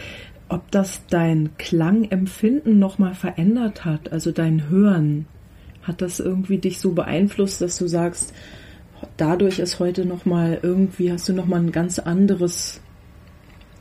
[0.49, 5.27] ob das dein Klangempfinden nochmal verändert hat, also dein Hören.
[5.83, 8.33] Hat das irgendwie dich so beeinflusst, dass du sagst,
[9.17, 12.81] dadurch ist heute nochmal irgendwie, hast du nochmal ein ganz anderes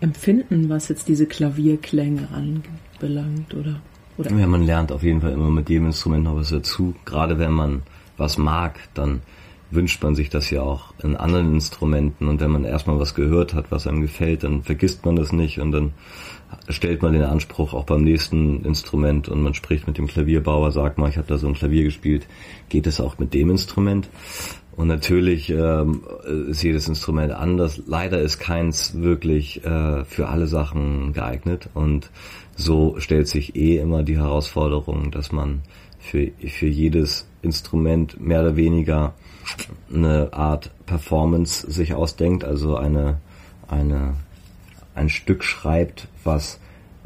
[0.04, 3.80] Empfinden, was jetzt diese Klavierklänge anbelangt, oder?
[4.18, 4.32] oder?
[4.32, 6.94] Ja, man lernt auf jeden Fall immer mit jedem Instrument noch was dazu.
[7.06, 7.84] Gerade wenn man
[8.18, 9.22] was mag, dann
[9.72, 12.28] wünscht man sich das ja auch in anderen Instrumenten.
[12.28, 15.60] Und wenn man erstmal was gehört hat, was einem gefällt, dann vergisst man das nicht
[15.60, 15.94] und dann
[16.68, 20.98] stellt man den Anspruch auch beim nächsten Instrument und man spricht mit dem Klavierbauer, sagt
[20.98, 22.28] mal, ich habe da so ein Klavier gespielt,
[22.68, 24.10] geht es auch mit dem Instrument?
[24.76, 26.02] Und natürlich ähm,
[26.50, 27.82] ist jedes Instrument anders.
[27.86, 31.70] Leider ist keins wirklich äh, für alle Sachen geeignet.
[31.74, 32.10] Und
[32.56, 35.62] so stellt sich eh immer die Herausforderung, dass man
[36.00, 39.14] für, für jedes Instrument mehr oder weniger
[39.94, 43.20] eine Art Performance sich ausdenkt, also eine,
[43.68, 44.16] eine,
[44.96, 46.60] ein Stück schreibt, was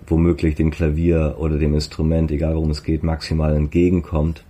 [0.08, 4.44] womöglich dem Klavier oder dem Instrument, egal worum es geht, maximal entgegenkommt.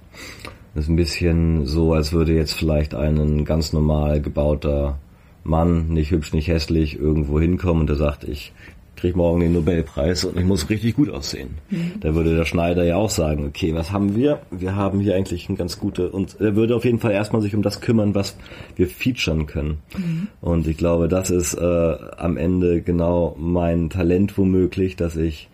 [0.78, 5.00] Das ist ein bisschen so, als würde jetzt vielleicht ein ganz normal gebauter
[5.44, 8.54] Mann, nicht hübsch, nicht hässlich, irgendwo hinkommen und der sagt, ich
[8.96, 11.56] krieg morgen den Nobelpreis und ich muss richtig gut aussehen.
[11.72, 11.94] Mhm.
[12.00, 14.42] Da würde der Schneider ja auch sagen, okay, was haben wir?
[14.52, 17.56] Wir haben hier eigentlich ein ganz gute und er würde auf jeden Fall erstmal sich
[17.56, 18.38] um das kümmern, was
[18.76, 19.80] wir featuren können.
[19.98, 20.28] Mhm.
[20.42, 25.50] Und ich glaube, das ist äh, am Ende genau mein Talent womöglich, dass ich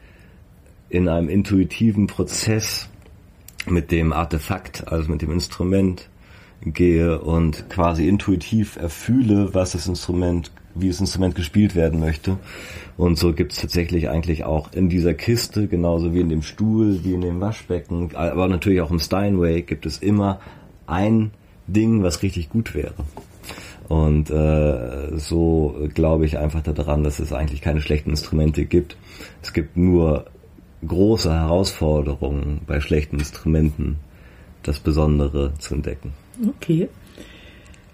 [0.89, 2.89] in einem intuitiven Prozess
[3.67, 6.09] mit dem Artefakt, also mit dem Instrument
[6.65, 12.37] gehe und quasi intuitiv erfühle, was das Instrument, wie das Instrument gespielt werden möchte.
[12.97, 17.03] Und so gibt es tatsächlich eigentlich auch in dieser Kiste, genauso wie in dem Stuhl,
[17.03, 20.39] wie in dem Waschbecken, aber natürlich auch im Steinway, gibt es immer
[20.87, 21.31] ein
[21.67, 22.93] Ding, was richtig gut wäre.
[23.89, 28.95] Und äh, so glaube ich einfach daran, dass es eigentlich keine schlechten Instrumente gibt.
[29.41, 30.25] Es gibt nur
[30.87, 33.97] große Herausforderungen bei schlechten Instrumenten,
[34.63, 36.13] das Besondere zu entdecken.
[36.47, 36.89] Okay.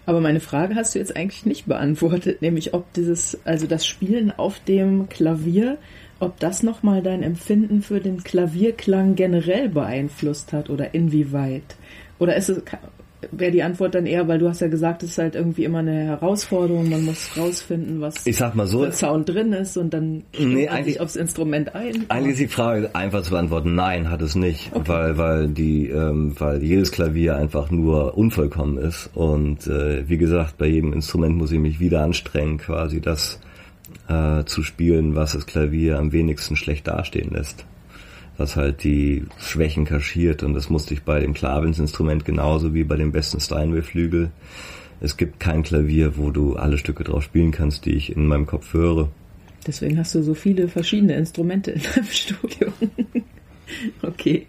[0.05, 4.31] Aber meine Frage hast du jetzt eigentlich nicht beantwortet, nämlich ob dieses, also das Spielen
[4.31, 5.77] auf dem Klavier,
[6.19, 11.75] ob das nochmal dein Empfinden für den Klavierklang generell beeinflusst hat oder inwieweit?
[12.17, 12.63] Oder ist es,
[13.31, 15.79] wäre die Antwort dann eher, weil du hast ja gesagt, es ist halt irgendwie immer
[15.79, 19.93] eine Herausforderung, man muss rausfinden, was ich sag mal so, der Sound drin ist und
[19.93, 22.05] dann nee, sich aufs Instrument ein.
[22.09, 24.87] Eigentlich ist die Frage einfach zu beantworten, nein, hat es nicht, okay.
[24.87, 30.57] weil weil die ähm, weil jedes Klavier einfach nur unvollkommen ist und äh, wie gesagt,
[30.57, 33.39] bei jedem Instrument muss ich mich wieder anstrengen, quasi das
[34.07, 37.65] äh, zu spielen, was das Klavier am wenigsten schlecht dastehen lässt
[38.39, 42.95] was halt die Schwächen kaschiert und das musste ich bei dem Klavens-Instrument genauso wie bei
[42.95, 44.31] dem besten Steinway-Flügel.
[45.01, 48.45] Es gibt kein Klavier, wo du alle Stücke drauf spielen kannst, die ich in meinem
[48.45, 49.09] Kopf höre.
[49.67, 52.73] Deswegen hast du so viele verschiedene Instrumente in deinem Studio.
[54.01, 54.47] okay.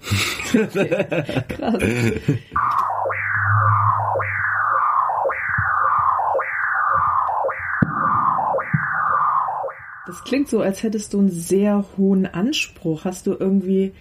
[0.54, 1.38] okay.
[1.48, 1.82] Krass.
[10.10, 13.04] Das klingt so, als hättest du einen sehr hohen Anspruch.
[13.04, 13.92] Hast du irgendwie,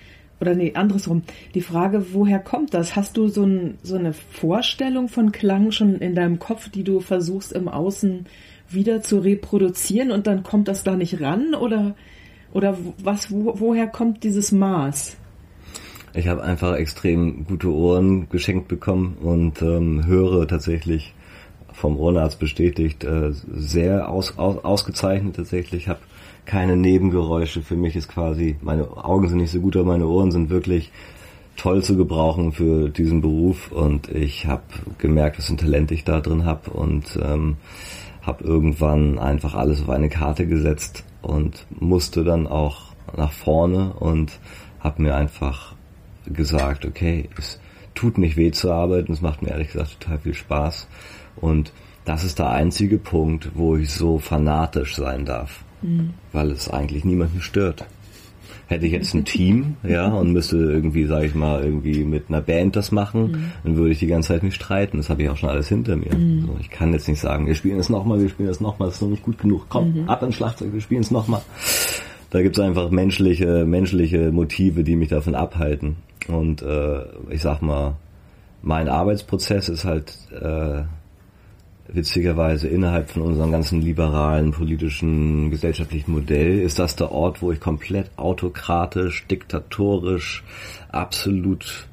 [0.42, 1.22] oder nee, andersrum,
[1.54, 2.96] die Frage, woher kommt das?
[2.96, 7.00] Hast du so, ein, so eine Vorstellung von Klang schon in deinem Kopf, die du
[7.00, 8.26] versuchst im Außen
[8.72, 11.54] wieder zu reproduzieren und dann kommt das da nicht ran?
[11.54, 11.94] Oder,
[12.54, 15.16] oder was, wo, woher kommt dieses Maß?
[16.16, 21.14] Ich habe einfach extrem gute Ohren geschenkt bekommen und ähm, höre tatsächlich
[21.80, 25.84] vom Ohrenarzt bestätigt, äh, sehr aus, aus, ausgezeichnet tatsächlich.
[25.84, 26.00] Ich habe
[26.46, 27.62] keine Nebengeräusche.
[27.62, 30.92] Für mich ist quasi, meine Augen sind nicht so gut, aber meine Ohren sind wirklich
[31.56, 34.64] toll zu gebrauchen für diesen Beruf und ich habe
[34.98, 37.58] gemerkt, was ein Talent ich da drin habe und ähm,
[38.22, 44.40] habe irgendwann einfach alles auf eine Karte gesetzt und musste dann auch nach vorne und
[44.80, 45.76] habe mir einfach
[46.26, 47.60] gesagt, okay, es
[47.96, 50.88] tut nicht weh zu arbeiten, es macht mir ehrlich gesagt total viel Spaß
[51.42, 51.72] und
[52.06, 56.12] das ist der einzige Punkt, wo ich so fanatisch sein darf, mhm.
[56.34, 57.86] weil es eigentlich niemanden stört.
[58.68, 62.42] Hätte ich jetzt ein Team, ja, und müsste irgendwie, sag ich mal, irgendwie mit einer
[62.42, 63.52] Band das machen, mhm.
[63.64, 64.98] dann würde ich die ganze Zeit mich streiten.
[64.98, 66.16] Das habe ich auch schon alles hinter mir.
[66.16, 66.50] Mhm.
[66.50, 68.96] Also ich kann jetzt nicht sagen, wir spielen es nochmal, wir spielen es nochmal, das
[68.96, 69.66] ist noch nicht gut genug.
[69.70, 70.10] Komm, mhm.
[70.10, 71.42] ab ins Schlagzeug, wir spielen es nochmal.
[72.32, 75.96] Da gibt es einfach menschliche, menschliche Motive, die mich davon abhalten.
[76.28, 77.96] Und äh, ich sag mal,
[78.62, 80.84] mein Arbeitsprozess ist halt äh,
[81.94, 87.60] witzigerweise innerhalb von unserem ganzen liberalen politischen gesellschaftlichen Modell ist das der Ort, wo ich
[87.60, 90.44] komplett autokratisch, diktatorisch,
[90.92, 91.89] absolut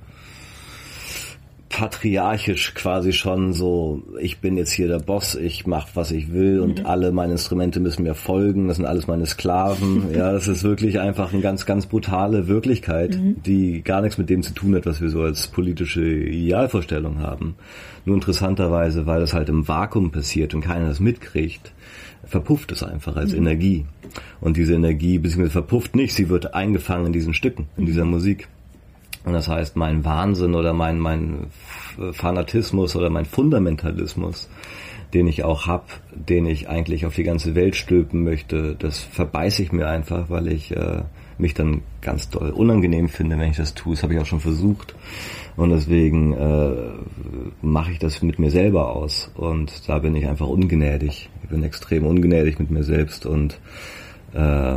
[1.68, 6.60] patriarchisch quasi schon so, ich bin jetzt hier der Boss, ich mache, was ich will
[6.60, 6.86] und mhm.
[6.86, 10.10] alle meine Instrumente müssen mir folgen, das sind alles meine Sklaven.
[10.14, 13.42] ja, das ist wirklich einfach eine ganz, ganz brutale Wirklichkeit, mhm.
[13.44, 17.56] die gar nichts mit dem zu tun hat, was wir so als politische Idealvorstellung haben.
[18.04, 21.72] Nur interessanterweise, weil das halt im Vakuum passiert und keiner das mitkriegt,
[22.24, 23.38] verpufft es einfach als mhm.
[23.38, 23.84] Energie.
[24.40, 28.48] Und diese Energie, beziehungsweise verpufft nicht, sie wird eingefangen in diesen Stücken, in dieser Musik.
[29.26, 31.48] Und das heißt, mein Wahnsinn oder mein, mein
[32.12, 34.48] Fanatismus oder mein Fundamentalismus,
[35.14, 39.64] den ich auch hab, den ich eigentlich auf die ganze Welt stülpen möchte, das verbeiße
[39.64, 41.02] ich mir einfach, weil ich äh,
[41.38, 43.94] mich dann ganz doll unangenehm finde, wenn ich das tue.
[43.94, 44.94] Das habe ich auch schon versucht.
[45.56, 46.74] Und deswegen äh,
[47.62, 49.32] mache ich das mit mir selber aus.
[49.34, 51.30] Und da bin ich einfach ungnädig.
[51.42, 53.58] Ich bin extrem ungnädig mit mir selbst und
[54.34, 54.76] äh,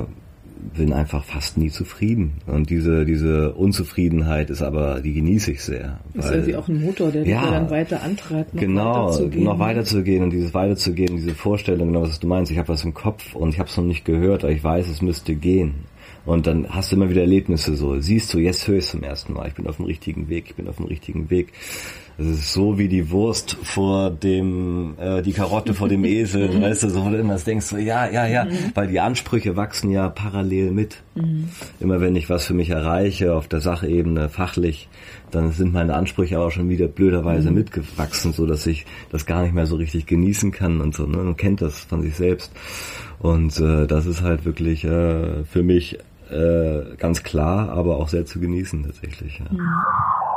[0.59, 2.33] bin einfach fast nie zufrieden.
[2.45, 5.99] Und diese, diese Unzufriedenheit ist aber, die genieße ich sehr.
[6.13, 9.43] Das ist irgendwie auch ein Motor, der ja, dich dann weiter antreibt, noch genau, weiterzugehen.
[9.43, 12.51] noch weiterzugehen und dieses weiterzugehen, diese Vorstellung, genau was du meinst.
[12.51, 14.89] Ich habe was im Kopf und ich habe es noch nicht gehört, aber ich weiß,
[14.89, 15.85] es müsste gehen.
[16.25, 17.99] Und dann hast du immer wieder Erlebnisse so.
[17.99, 19.47] Siehst du, jetzt höre ich es zum ersten Mal.
[19.47, 21.53] Ich bin auf dem richtigen Weg, ich bin auf dem richtigen Weg.
[22.19, 26.61] So wie die Wurst vor dem, äh, die Karotte vor dem Esel, mhm.
[26.61, 28.51] weißt du, so wo du immer denkst, so, ja, ja, ja, mhm.
[28.75, 30.97] weil die Ansprüche wachsen ja parallel mit.
[31.15, 31.49] Mhm.
[31.79, 34.89] Immer wenn ich was für mich erreiche, auf der Sachebene, fachlich,
[35.31, 37.57] dann sind meine Ansprüche auch schon wieder blöderweise mhm.
[37.57, 41.17] mitgewachsen, so dass ich das gar nicht mehr so richtig genießen kann und so, ne?
[41.17, 42.51] Man kennt das von sich selbst.
[43.19, 48.25] Und äh, das ist halt wirklich äh, für mich äh, ganz klar, aber auch sehr
[48.25, 49.39] zu genießen tatsächlich.
[49.39, 50.28] Ja.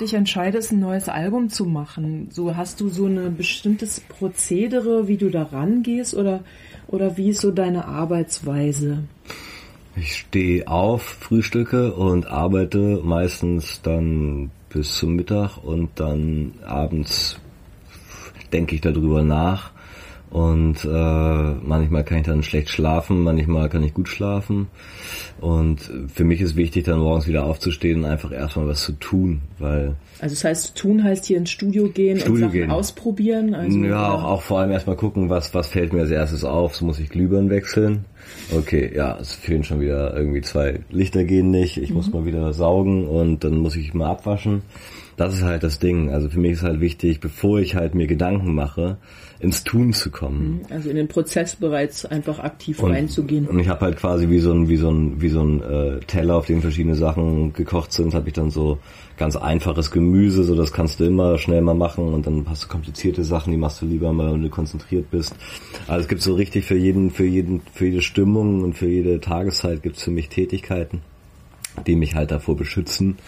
[0.00, 5.16] Dich entscheidest, ein neues Album zu machen, so hast du so ein bestimmtes Prozedere, wie
[5.16, 6.40] du da rangehst oder,
[6.88, 9.04] oder wie ist so deine Arbeitsweise?
[9.96, 17.38] Ich stehe auf, frühstücke und arbeite meistens dann bis zum Mittag und dann abends
[18.52, 19.72] denke ich darüber nach
[20.32, 24.68] und äh, manchmal kann ich dann schlecht schlafen, manchmal kann ich gut schlafen.
[25.42, 29.42] Und für mich ist wichtig, dann morgens wieder aufzustehen und einfach erstmal was zu tun,
[29.58, 29.94] weil.
[30.20, 32.70] Also das heißt, tun heißt hier ins Studio gehen Studio und Sachen gehen.
[32.70, 33.54] ausprobieren.
[33.54, 36.76] Also ja, auch, auch vor allem erstmal gucken, was was fällt mir als erstes auf.
[36.76, 38.06] So muss ich Glühbirnen wechseln.
[38.56, 41.76] Okay, ja, es fehlen schon wieder irgendwie zwei Lichter gehen nicht.
[41.76, 41.96] Ich mhm.
[41.96, 44.62] muss mal wieder saugen und dann muss ich mal abwaschen.
[45.16, 46.10] Das ist halt das Ding.
[46.10, 48.96] Also für mich ist halt wichtig, bevor ich halt mir Gedanken mache,
[49.42, 50.60] ins Tun zu kommen.
[50.60, 50.72] Mhm.
[50.72, 53.48] Also in den Prozess bereits einfach aktiv und, reinzugehen.
[53.48, 56.00] Und ich habe halt quasi wie so ein wie so ein wie so ein äh,
[56.00, 58.78] Teller, auf dem verschiedene Sachen gekocht sind, habe ich dann so
[59.16, 62.68] ganz einfaches Gemüse, so das kannst du immer schnell mal machen und dann hast du
[62.68, 65.34] komplizierte Sachen, die machst du lieber mal, wenn du konzentriert bist.
[65.88, 69.20] Also es gibt so richtig für jeden für jeden für jede Stimmung und für jede
[69.20, 71.00] Tageszeit gibt's für mich Tätigkeiten,
[71.84, 73.18] die mich halt davor beschützen,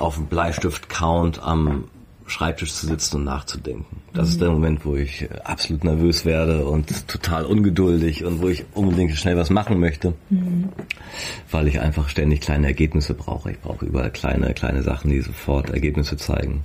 [0.00, 1.84] auf dem Bleistift-Count am
[2.26, 4.02] Schreibtisch zu sitzen und nachzudenken.
[4.12, 4.32] Das mhm.
[4.32, 8.64] ist der Moment, wo ich äh, absolut nervös werde und total ungeduldig und wo ich
[8.74, 10.68] unbedingt schnell was machen möchte, mhm.
[11.50, 13.50] weil ich einfach ständig kleine Ergebnisse brauche.
[13.50, 16.62] Ich brauche überall kleine, kleine Sachen, die sofort Ergebnisse zeigen.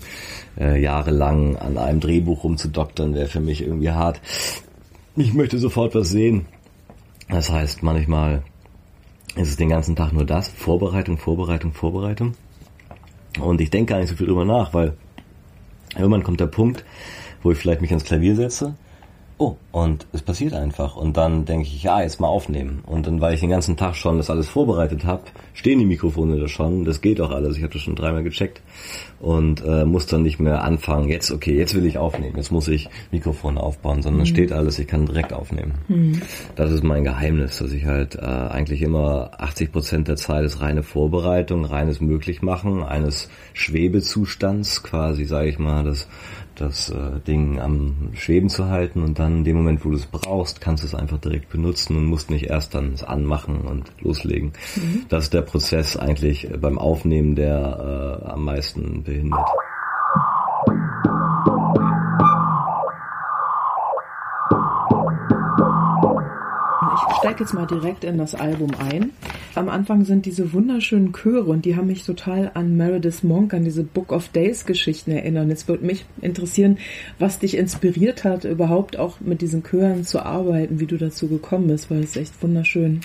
[0.59, 4.21] Äh, jahrelang an einem Drehbuch rumzudoktern wäre für mich irgendwie hart.
[5.15, 6.45] Ich möchte sofort was sehen.
[7.29, 8.43] Das heißt, manchmal
[9.35, 10.47] ist es den ganzen Tag nur das.
[10.47, 12.33] Vorbereitung, Vorbereitung, Vorbereitung.
[13.39, 14.97] Und ich denke gar nicht so viel drüber nach, weil
[15.95, 16.83] Irgendwann kommt der Punkt,
[17.43, 18.75] wo ich vielleicht mich ans Klavier setze.
[19.39, 20.95] Oh, und es passiert einfach.
[20.95, 22.81] Und dann denke ich, ja, jetzt mal aufnehmen.
[22.87, 25.21] Und dann, weil ich den ganzen Tag schon das alles vorbereitet habe,
[25.53, 26.85] stehen die Mikrofone da schon.
[26.85, 27.55] Das geht auch alles.
[27.55, 28.63] Ich habe das schon dreimal gecheckt.
[29.19, 32.35] Und äh, muss dann nicht mehr anfangen, jetzt, okay, jetzt will ich aufnehmen.
[32.35, 34.25] Jetzt muss ich Mikrofone aufbauen, sondern mhm.
[34.25, 35.73] steht alles, ich kann direkt aufnehmen.
[35.87, 36.21] Mhm.
[36.55, 40.61] Das ist mein Geheimnis, dass ich halt äh, eigentlich immer 80 Prozent der Zeit ist
[40.61, 46.07] reine Vorbereitung, reines Möglichmachen, eines Schwebezustands quasi, sage ich mal, das
[46.57, 50.05] das äh, Ding am Schweben zu halten und dann in dem Moment, wo du es
[50.05, 53.91] brauchst, kannst du es einfach direkt benutzen und musst nicht erst dann es anmachen und
[54.01, 54.53] loslegen.
[54.75, 55.05] Mhm.
[55.09, 59.47] Das ist der Prozess eigentlich beim Aufnehmen, der äh, am meisten behindert.
[67.17, 69.11] Steige jetzt mal direkt in das Album ein.
[69.55, 73.63] Am Anfang sind diese wunderschönen Chöre und die haben mich total an Meredith Monk, an
[73.63, 75.49] diese Book of Days Geschichten erinnern.
[75.49, 76.77] Jetzt würde mich interessieren,
[77.17, 81.67] was dich inspiriert hat, überhaupt auch mit diesen Chören zu arbeiten, wie du dazu gekommen
[81.67, 83.01] bist, weil es echt wunderschön.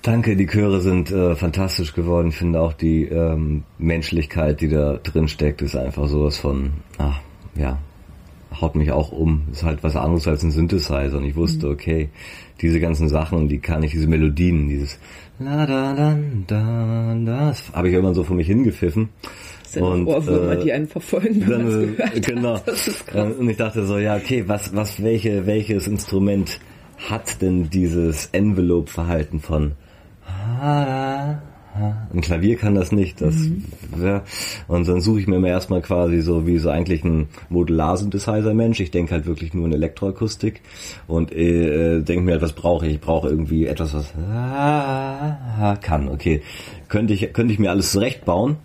[0.00, 2.28] Danke, die Chöre sind äh, fantastisch geworden.
[2.28, 7.16] Ich finde auch die ähm, Menschlichkeit, die da drin steckt, ist einfach sowas von, ah,
[7.54, 7.78] ja,
[8.60, 9.42] haut mich auch um.
[9.52, 11.16] Ist halt was anderes als ein Synthesizer.
[11.16, 11.72] Und ich wusste, mhm.
[11.72, 12.08] okay,
[12.60, 14.98] diese ganzen Sachen, die kann ich, diese Melodien, dieses
[15.38, 19.08] la da da da das habe ich irgendwann so vor mich hingepfiffen.
[19.62, 22.60] Das sind und, Ohrwürmer, äh, die einen verfolgen, wenn dann, äh, Genau.
[23.38, 26.60] Und ich dachte so, ja, okay, was, was, welche, welches Instrument
[27.08, 29.72] hat denn dieses Envelope-Verhalten von
[31.74, 33.20] ein Klavier kann das nicht.
[33.20, 33.64] Das, mhm.
[33.98, 34.22] ja.
[34.68, 38.80] Und dann suche ich mir immer erstmal quasi so wie so eigentlich ein Modular-Synthesizer-Mensch.
[38.80, 40.60] Ich denke halt wirklich nur in Elektroakustik
[41.06, 42.94] und äh, denke mir halt, was brauche ich?
[42.94, 46.08] Ich brauche irgendwie etwas, was ah, kann.
[46.08, 46.42] Okay,
[46.88, 48.56] könnte ich könnte ich mir alles zurechtbauen,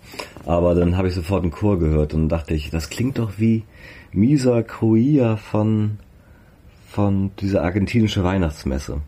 [0.44, 3.64] aber dann habe ich sofort einen Chor gehört und dachte ich, das klingt doch wie
[4.12, 5.98] Misa Coia von
[6.88, 9.00] von dieser argentinische Weihnachtsmesse.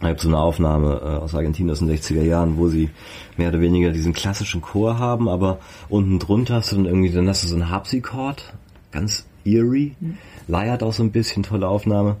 [0.00, 2.88] Ich habe so eine Aufnahme äh, aus Argentinien aus den 60er Jahren, wo sie
[3.36, 5.58] mehr oder weniger diesen klassischen Chor haben, aber
[5.90, 8.54] unten drunter hast du dann irgendwie, dann hast du so einen Harpsichord,
[8.92, 9.94] ganz Eerie.
[10.00, 10.18] Mhm.
[10.48, 12.16] Leiert auch so ein bisschen, tolle Aufnahme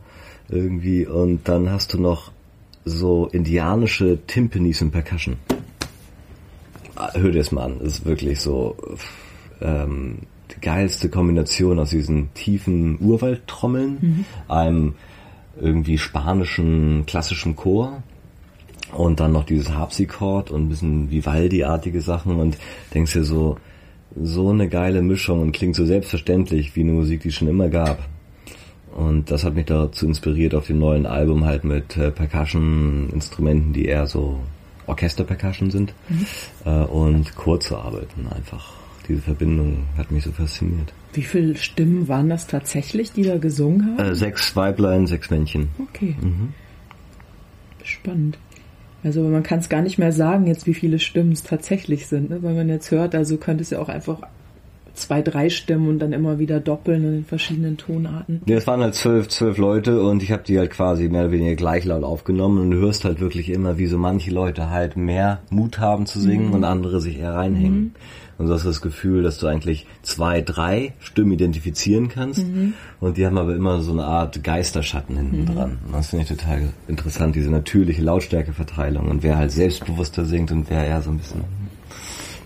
[0.48, 1.06] irgendwie.
[1.06, 2.32] Und dann hast du noch
[2.84, 5.36] so indianische Timpanis und Percussion.
[6.96, 8.76] Ah, hör dir das mal an, das ist wirklich so
[9.60, 10.18] ähm,
[10.54, 14.24] die geilste Kombination aus diesen tiefen Urwaldtrommeln, mhm.
[14.48, 14.94] einem
[15.60, 18.02] irgendwie spanischen klassischen Chor
[18.92, 22.56] und dann noch dieses Harpsichord und ein bisschen Vivaldi-artige Sachen und
[22.94, 23.56] denkst dir so,
[24.20, 27.68] so eine geile Mischung und klingt so selbstverständlich wie eine Musik, die es schon immer
[27.68, 28.08] gab.
[28.96, 33.84] Und das hat mich dazu inspiriert, auf dem neuen Album halt mit äh, Percussion-Instrumenten, die
[33.84, 34.40] eher so
[34.88, 36.26] Orchester-Percussion sind, mhm.
[36.64, 38.72] äh, und Chor zu arbeiten einfach.
[39.08, 40.92] Diese Verbindung hat mich so fasziniert.
[41.12, 44.10] Wie viele Stimmen waren das tatsächlich, die da gesungen haben?
[44.10, 45.68] Äh, sechs Weiblein, sechs Männchen.
[45.78, 46.14] Okay.
[46.20, 46.54] Mhm.
[47.82, 48.38] Spannend.
[49.02, 52.30] Also man kann es gar nicht mehr sagen, jetzt wie viele Stimmen es tatsächlich sind,
[52.30, 52.42] ne?
[52.42, 54.20] weil man jetzt hört, also könnte es ja auch einfach
[54.94, 58.42] zwei, drei Stimmen und dann immer wieder doppeln in den verschiedenen Tonarten.
[58.46, 61.32] Ja, es waren halt zwölf, zwölf Leute und ich habe die halt quasi mehr oder
[61.32, 64.96] weniger gleich laut aufgenommen und du hörst halt wirklich immer, wie so manche Leute halt
[64.96, 66.54] mehr Mut haben zu singen mhm.
[66.54, 67.80] und andere sich eher reinhängen.
[67.80, 67.92] Mhm.
[68.40, 72.42] Und du hast das Gefühl, dass du eigentlich zwei, drei Stimmen identifizieren kannst.
[72.42, 72.72] Mhm.
[72.98, 75.54] Und die haben aber immer so eine Art Geisterschatten hinten mhm.
[75.54, 75.78] dran.
[75.92, 79.08] Das finde ich total interessant, diese natürliche Lautstärkeverteilung.
[79.08, 81.42] Und wer halt selbstbewusster singt und wer eher so ein bisschen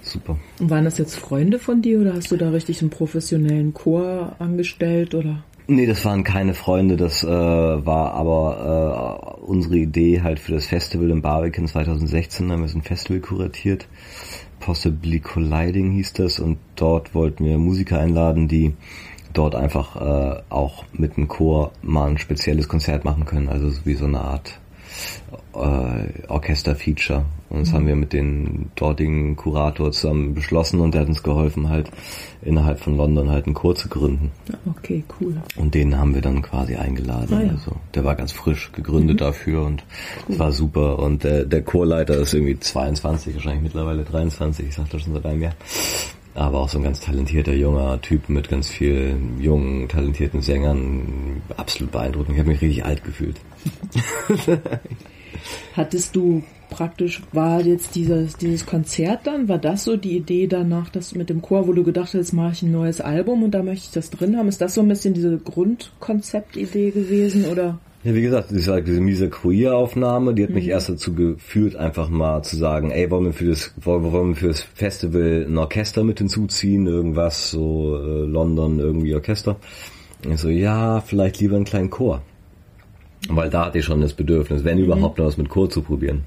[0.03, 0.37] super.
[0.59, 4.35] Und waren das jetzt Freunde von dir oder hast du da richtig einen professionellen Chor
[4.41, 5.45] angestellt oder?
[5.69, 10.67] Nee, das waren keine Freunde, das äh, war aber äh, unsere Idee halt für das
[10.67, 13.87] Festival in Barbican 2016, da haben wir so ein Festival kuratiert
[14.65, 18.73] Possibly Colliding hieß das und dort wollten wir Musiker einladen, die
[19.35, 23.93] dort einfach äh, auch mit dem Chor mal ein spezielles Konzert machen können, also wie
[23.93, 24.59] so eine Art
[25.55, 27.25] äh, Orchester-Feature.
[27.51, 27.75] Und das mhm.
[27.75, 31.91] haben wir mit den dortigen Kurator zusammen beschlossen und der hat uns geholfen, halt
[32.43, 34.33] innerhalb von London halt einen Chor zu gründen.
[34.69, 35.37] Okay, cool.
[35.57, 37.33] Und den haben wir dann quasi eingeladen.
[37.33, 37.51] Ah, ja.
[37.53, 39.25] Also der war ganz frisch gegründet mhm.
[39.25, 39.85] dafür und
[40.29, 40.39] cool.
[40.39, 40.99] war super.
[40.99, 45.27] Und der, der Chorleiter ist irgendwie 22, wahrscheinlich mittlerweile 23, ich sag das schon seit
[45.27, 45.55] einem Jahr
[46.35, 51.43] aber auch so ein ganz talentierter junger Typ mit ganz vielen jungen, talentierten Sängern.
[51.57, 52.35] Absolut beeindruckend.
[52.35, 53.41] Ich habe mich richtig alt gefühlt.
[55.77, 60.89] Hattest du praktisch, war jetzt dieses, dieses Konzert dann, war das so die Idee danach,
[60.89, 63.63] dass mit dem Chor, wo du gedacht hast, mache ich ein neues Album und da
[63.63, 64.49] möchte ich das drin haben?
[64.49, 67.79] Ist das so ein bisschen diese Grundkonzeptidee gewesen oder?
[68.05, 70.57] Ja, wie gesagt, diese, halt diese miese Queer-Aufnahme, die hat mhm.
[70.57, 74.29] mich erst dazu geführt, einfach mal zu sagen, ey, wollen wir für das, wollen, wollen
[74.29, 79.57] wir für das Festival ein Orchester mit hinzuziehen, irgendwas, so äh, London, irgendwie Orchester.
[80.23, 82.21] Und ich so, ja, vielleicht lieber einen kleinen Chor.
[83.31, 84.85] Weil da hatte ich schon das Bedürfnis, wenn mhm.
[84.85, 86.25] überhaupt noch was mit Chor zu probieren.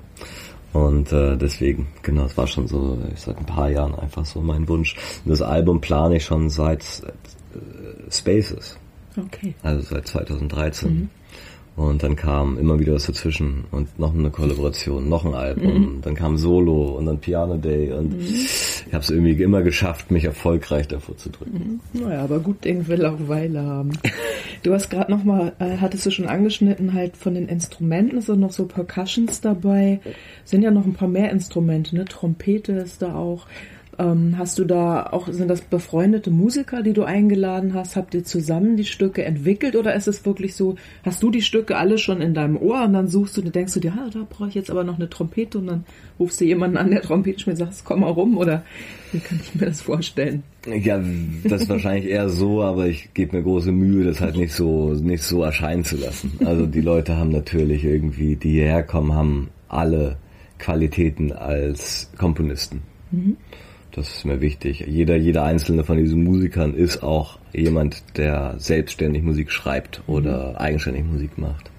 [0.74, 4.42] Und äh, deswegen, genau, es war schon so, ich sag ein paar Jahren einfach so
[4.42, 4.96] mein Wunsch.
[5.24, 8.80] Und das Album plane ich schon seit äh, Spaces.
[9.16, 9.54] Okay.
[9.62, 10.90] Also seit 2013.
[10.90, 11.10] Mhm.
[11.78, 16.02] Und dann kam immer wieder was dazwischen und noch eine Kollaboration, noch ein Album, mhm.
[16.02, 18.26] dann kam Solo und dann Piano Day und mhm.
[18.26, 21.80] ich habe es irgendwie immer geschafft, mich erfolgreich davor zu drücken.
[21.94, 22.02] Mhm.
[22.02, 23.92] Naja, aber gut Ding will auch Weile haben.
[24.64, 28.40] Du hast gerade noch mal, äh, hattest du schon angeschnitten, halt von den Instrumenten sind
[28.40, 30.00] noch so Percussions dabei,
[30.46, 32.06] sind ja noch ein paar mehr Instrumente, ne?
[32.06, 33.46] Trompete ist da auch.
[34.00, 37.95] Ähm, hast du da auch, sind das befreundete Musiker, die du eingeladen hast?
[37.95, 41.78] Habt ihr zusammen die Stücke entwickelt oder ist es wirklich so, hast du die Stücke
[41.78, 44.28] alle schon in deinem Ohr und dann suchst du, dann denkst du dir, ah, da
[44.30, 45.84] brauche ich jetzt aber noch eine Trompete und dann
[46.20, 48.64] rufst du jemanden an, der Trompete spielt und sagst, komm mal rum oder
[49.12, 50.43] wie kann ich mir das vorstellen?
[50.68, 51.02] Ja,
[51.43, 54.93] das ist wahrscheinlich eher so, aber ich gebe mir große Mühe, das halt nicht so,
[54.93, 56.34] nicht so erscheinen zu lassen.
[56.45, 60.18] Also die Leute haben natürlich irgendwie, die hierher kommen, haben alle
[60.60, 62.82] Qualitäten als Komponisten.
[63.12, 63.38] Mhm.
[63.98, 64.86] Das ist mir wichtig.
[64.88, 70.56] Jeder, jeder einzelne von diesen Musikern ist auch jemand, der selbstständig Musik schreibt oder mhm.
[70.58, 71.72] eigenständig Musik macht.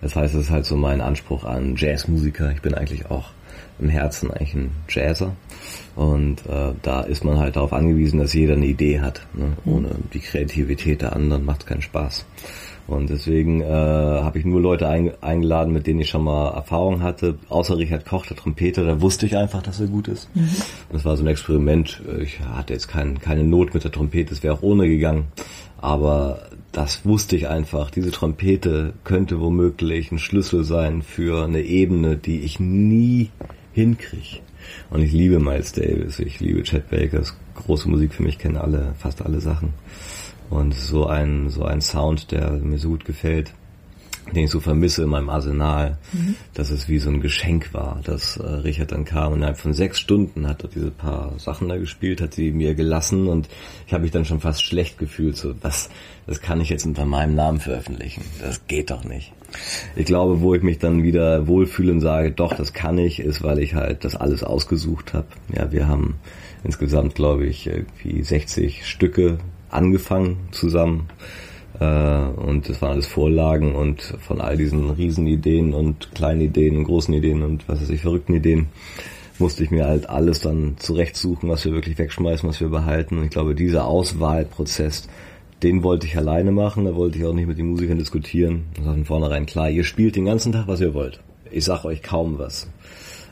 [0.00, 2.52] Das heißt, es ist halt so mein Anspruch an Jazzmusiker.
[2.52, 3.32] Ich bin eigentlich auch
[3.78, 5.36] im Herzen eigentlich ein Jazzer.
[5.94, 9.26] Und äh, da ist man halt darauf angewiesen, dass jeder eine Idee hat.
[9.34, 9.52] Ne?
[9.66, 9.72] Mhm.
[9.72, 12.24] Ohne die Kreativität der anderen macht es keinen Spaß.
[12.88, 17.02] Und deswegen äh, habe ich nur Leute ein, eingeladen, mit denen ich schon mal Erfahrung
[17.02, 17.38] hatte.
[17.50, 20.34] Außer Richard Koch, der Trompeter, da wusste ich einfach, dass er gut ist.
[20.34, 20.48] Mhm.
[20.90, 22.02] Das war so ein Experiment.
[22.20, 25.26] Ich hatte jetzt kein, keine Not mit der Trompete, es wäre auch ohne gegangen.
[25.76, 27.90] Aber das wusste ich einfach.
[27.90, 33.30] Diese Trompete könnte womöglich ein Schlüssel sein für eine Ebene, die ich nie
[33.74, 34.40] hinkriege.
[34.88, 38.94] Und ich liebe Miles Davis, ich liebe Chad Bakers große Musik für mich, kenne alle,
[38.98, 39.74] fast alle Sachen.
[40.50, 43.52] Und so ein, so ein Sound, der mir so gut gefällt.
[44.34, 46.34] den ich so vermisse in meinem Arsenal, mhm.
[46.54, 49.72] dass es wie so ein Geschenk war, dass äh, Richard dann kam und innerhalb von
[49.72, 53.48] sechs Stunden hat er diese paar Sachen da gespielt, hat sie mir gelassen und
[53.86, 55.88] ich habe mich dann schon fast schlecht gefühlt, so was,
[56.26, 59.32] das kann ich jetzt unter meinem Namen veröffentlichen, das geht doch nicht.
[59.96, 63.42] Ich glaube, wo ich mich dann wieder wohlfühle und sage, doch, das kann ich, ist,
[63.42, 65.28] weil ich halt das alles ausgesucht habe.
[65.56, 66.16] Ja, wir haben
[66.64, 69.38] insgesamt, glaube ich, irgendwie 60 Stücke
[69.70, 71.08] angefangen zusammen
[71.80, 76.84] äh, und das waren alles Vorlagen und von all diesen Riesenideen und kleinen Ideen und
[76.84, 78.68] großen Ideen und was weiß ich, verrückten Ideen
[79.38, 83.18] musste ich mir halt alles dann zurechtsuchen, was wir wirklich wegschmeißen, was wir behalten.
[83.18, 85.08] Und ich glaube, dieser Auswahlprozess,
[85.62, 88.64] den wollte ich alleine machen, da wollte ich auch nicht mit den Musikern diskutieren.
[88.74, 91.20] Das war von vornherein klar, ihr spielt den ganzen Tag, was ihr wollt.
[91.50, 92.68] Ich sag euch kaum was.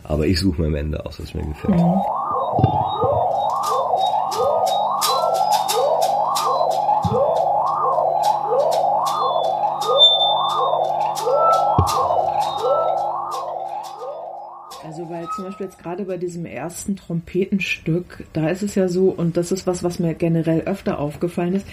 [0.04, 1.80] Aber ich suche mir am Ende aus, was mir gefällt.
[15.56, 19.66] Beispiel jetzt gerade bei diesem ersten Trompetenstück, da ist es ja so, und das ist
[19.66, 21.66] was, was mir generell öfter aufgefallen ist,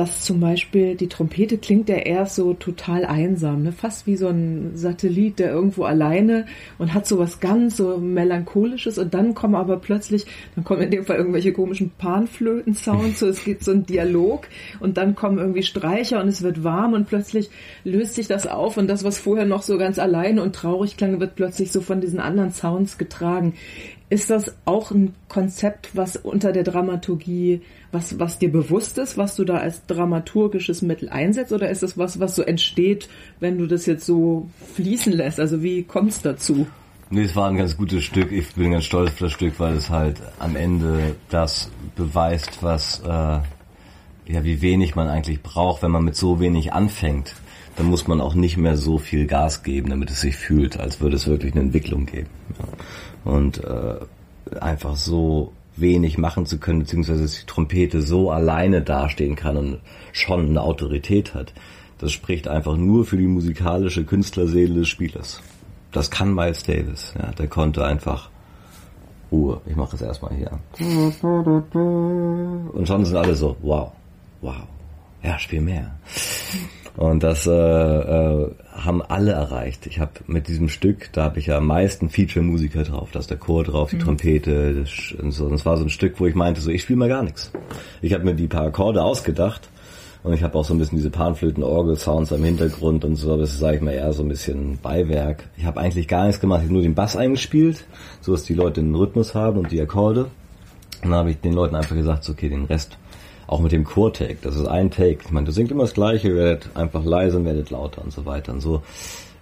[0.00, 3.70] dass zum Beispiel die Trompete klingt ja erst so total einsam, ne?
[3.70, 6.46] fast wie so ein Satellit, der irgendwo alleine
[6.78, 10.24] und hat so was ganz so melancholisches und dann kommen aber plötzlich,
[10.54, 14.48] dann kommen in dem Fall irgendwelche komischen Panflöten-Sounds, so es geht so ein Dialog
[14.80, 17.50] und dann kommen irgendwie Streicher und es wird warm und plötzlich
[17.84, 21.20] löst sich das auf und das, was vorher noch so ganz alleine und traurig klang,
[21.20, 23.52] wird plötzlich so von diesen anderen Sounds getragen.
[24.10, 29.36] Ist das auch ein Konzept, was unter der Dramaturgie, was, was dir bewusst ist, was
[29.36, 33.08] du da als dramaturgisches Mittel einsetzt, oder ist das was, was so entsteht,
[33.38, 35.38] wenn du das jetzt so fließen lässt?
[35.38, 36.66] Also wie kommt es dazu?
[37.10, 38.32] Nee, es war ein ganz gutes Stück.
[38.32, 43.00] Ich bin ganz stolz auf das Stück, weil es halt am Ende das beweist, was,
[43.04, 43.44] äh, ja,
[44.44, 47.36] wie wenig man eigentlich braucht, wenn man mit so wenig anfängt.
[47.76, 51.00] Dann muss man auch nicht mehr so viel Gas geben, damit es sich fühlt, als
[51.00, 52.28] würde es wirklich eine Entwicklung geben.
[52.58, 52.66] Ja
[53.24, 53.96] und äh,
[54.60, 59.78] einfach so wenig machen zu können, beziehungsweise dass die Trompete so alleine dastehen kann und
[60.12, 61.52] schon eine Autorität hat.
[61.98, 65.42] Das spricht einfach nur für die musikalische Künstlerseele des Spielers.
[65.92, 67.14] Das kann Miles Davis.
[67.18, 68.30] Ja, der konnte einfach
[69.30, 69.60] Ruhe.
[69.66, 70.58] Ich mache es erstmal hier.
[72.72, 73.92] Und schon sind alle so, wow,
[74.40, 74.56] wow,
[75.22, 75.92] ja, spiel mehr.
[76.96, 79.86] Und das äh, äh, haben alle erreicht.
[79.86, 83.10] Ich habe mit diesem Stück, da habe ich ja am meisten Feature-Musiker drauf.
[83.12, 84.00] Da ist der Chor drauf, die mhm.
[84.00, 84.74] Trompete.
[84.74, 85.46] Das, und so.
[85.46, 87.52] Und es war so ein Stück, wo ich meinte, so ich spiele mal gar nichts.
[88.02, 89.68] Ich habe mir die paar Akkorde ausgedacht
[90.22, 93.52] und ich habe auch so ein bisschen diese Panflöten-Orgel-Sounds im Hintergrund und so, aber das
[93.52, 95.44] ist, sage ich mal, eher so ein bisschen Beiwerk.
[95.56, 97.84] Ich habe eigentlich gar nichts gemacht, ich habe nur den Bass eingespielt,
[98.20, 100.24] so dass die Leute den Rhythmus haben und die Akkorde.
[101.02, 102.98] Und dann habe ich den Leuten einfach gesagt, so, okay, den Rest
[103.50, 105.18] auch mit dem Chor-Take, das ist ein Take.
[105.24, 108.24] Ich meine, du singt immer das Gleiche, werdet einfach leise und werdet lauter und so
[108.24, 108.52] weiter.
[108.52, 108.82] Und so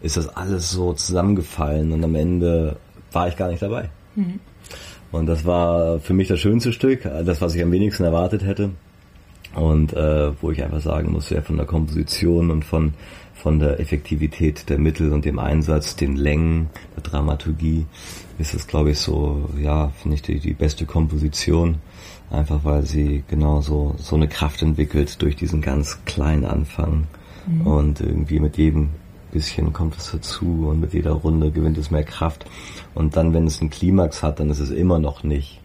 [0.01, 2.77] ist das alles so zusammengefallen und am Ende
[3.13, 3.91] war ich gar nicht dabei.
[4.17, 4.41] Mhm.
[5.13, 8.71] Und das war für mich das schönste Stück, das, was ich am wenigsten erwartet hätte.
[9.55, 12.95] Und äh, wo ich einfach sagen muss, ja, von der Komposition und von,
[13.35, 17.85] von der Effektivität der Mittel und dem Einsatz, den Längen, der Dramaturgie,
[18.39, 21.77] ist es, glaube ich, so, ja, finde ich die, die beste Komposition
[22.31, 27.07] einfach weil sie genau so, so eine Kraft entwickelt durch diesen ganz kleinen Anfang
[27.47, 27.66] mhm.
[27.66, 28.91] und irgendwie mit jedem
[29.31, 32.47] bisschen kommt es dazu und mit jeder Runde gewinnt es mehr Kraft
[32.95, 35.61] und dann, wenn es einen Klimax hat, dann ist es immer noch nicht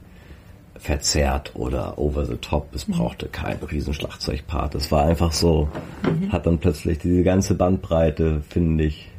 [0.75, 2.67] verzerrt oder over the top.
[2.75, 2.93] Es mhm.
[2.93, 4.75] brauchte kein riesen Schlagzeugpart.
[4.75, 5.69] Es war einfach so,
[6.03, 6.31] mhm.
[6.31, 9.09] hat dann plötzlich diese ganze Bandbreite, finde ich,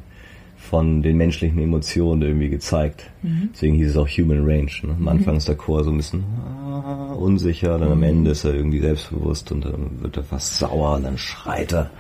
[0.71, 3.11] von den menschlichen Emotionen irgendwie gezeigt.
[3.23, 3.51] Mhm.
[3.53, 4.71] Deswegen hieß es auch Human Range.
[4.83, 4.93] Ne?
[4.93, 5.09] Am mhm.
[5.09, 8.05] Anfang ist der Chor so ein bisschen ah, unsicher, dann am mhm.
[8.05, 11.91] Ende ist er irgendwie selbstbewusst und dann wird er fast sauer, und dann schreit er.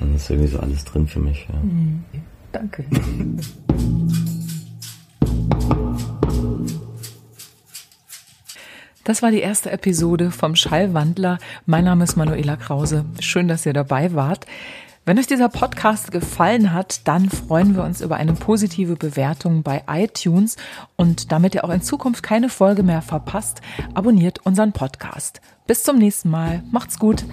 [0.00, 1.46] Dann ist irgendwie so alles drin für mich.
[1.48, 1.60] Ja.
[1.60, 2.04] Mhm.
[2.52, 2.84] Danke.
[9.04, 11.38] Das war die erste Episode vom Schallwandler.
[11.66, 13.04] Mein Name ist Manuela Krause.
[13.20, 14.46] Schön, dass ihr dabei wart.
[15.06, 19.82] Wenn euch dieser Podcast gefallen hat, dann freuen wir uns über eine positive Bewertung bei
[19.86, 20.56] iTunes
[20.96, 23.60] und damit ihr auch in Zukunft keine Folge mehr verpasst,
[23.92, 25.42] abonniert unseren Podcast.
[25.66, 26.62] Bis zum nächsten Mal.
[26.70, 27.26] Macht's gut.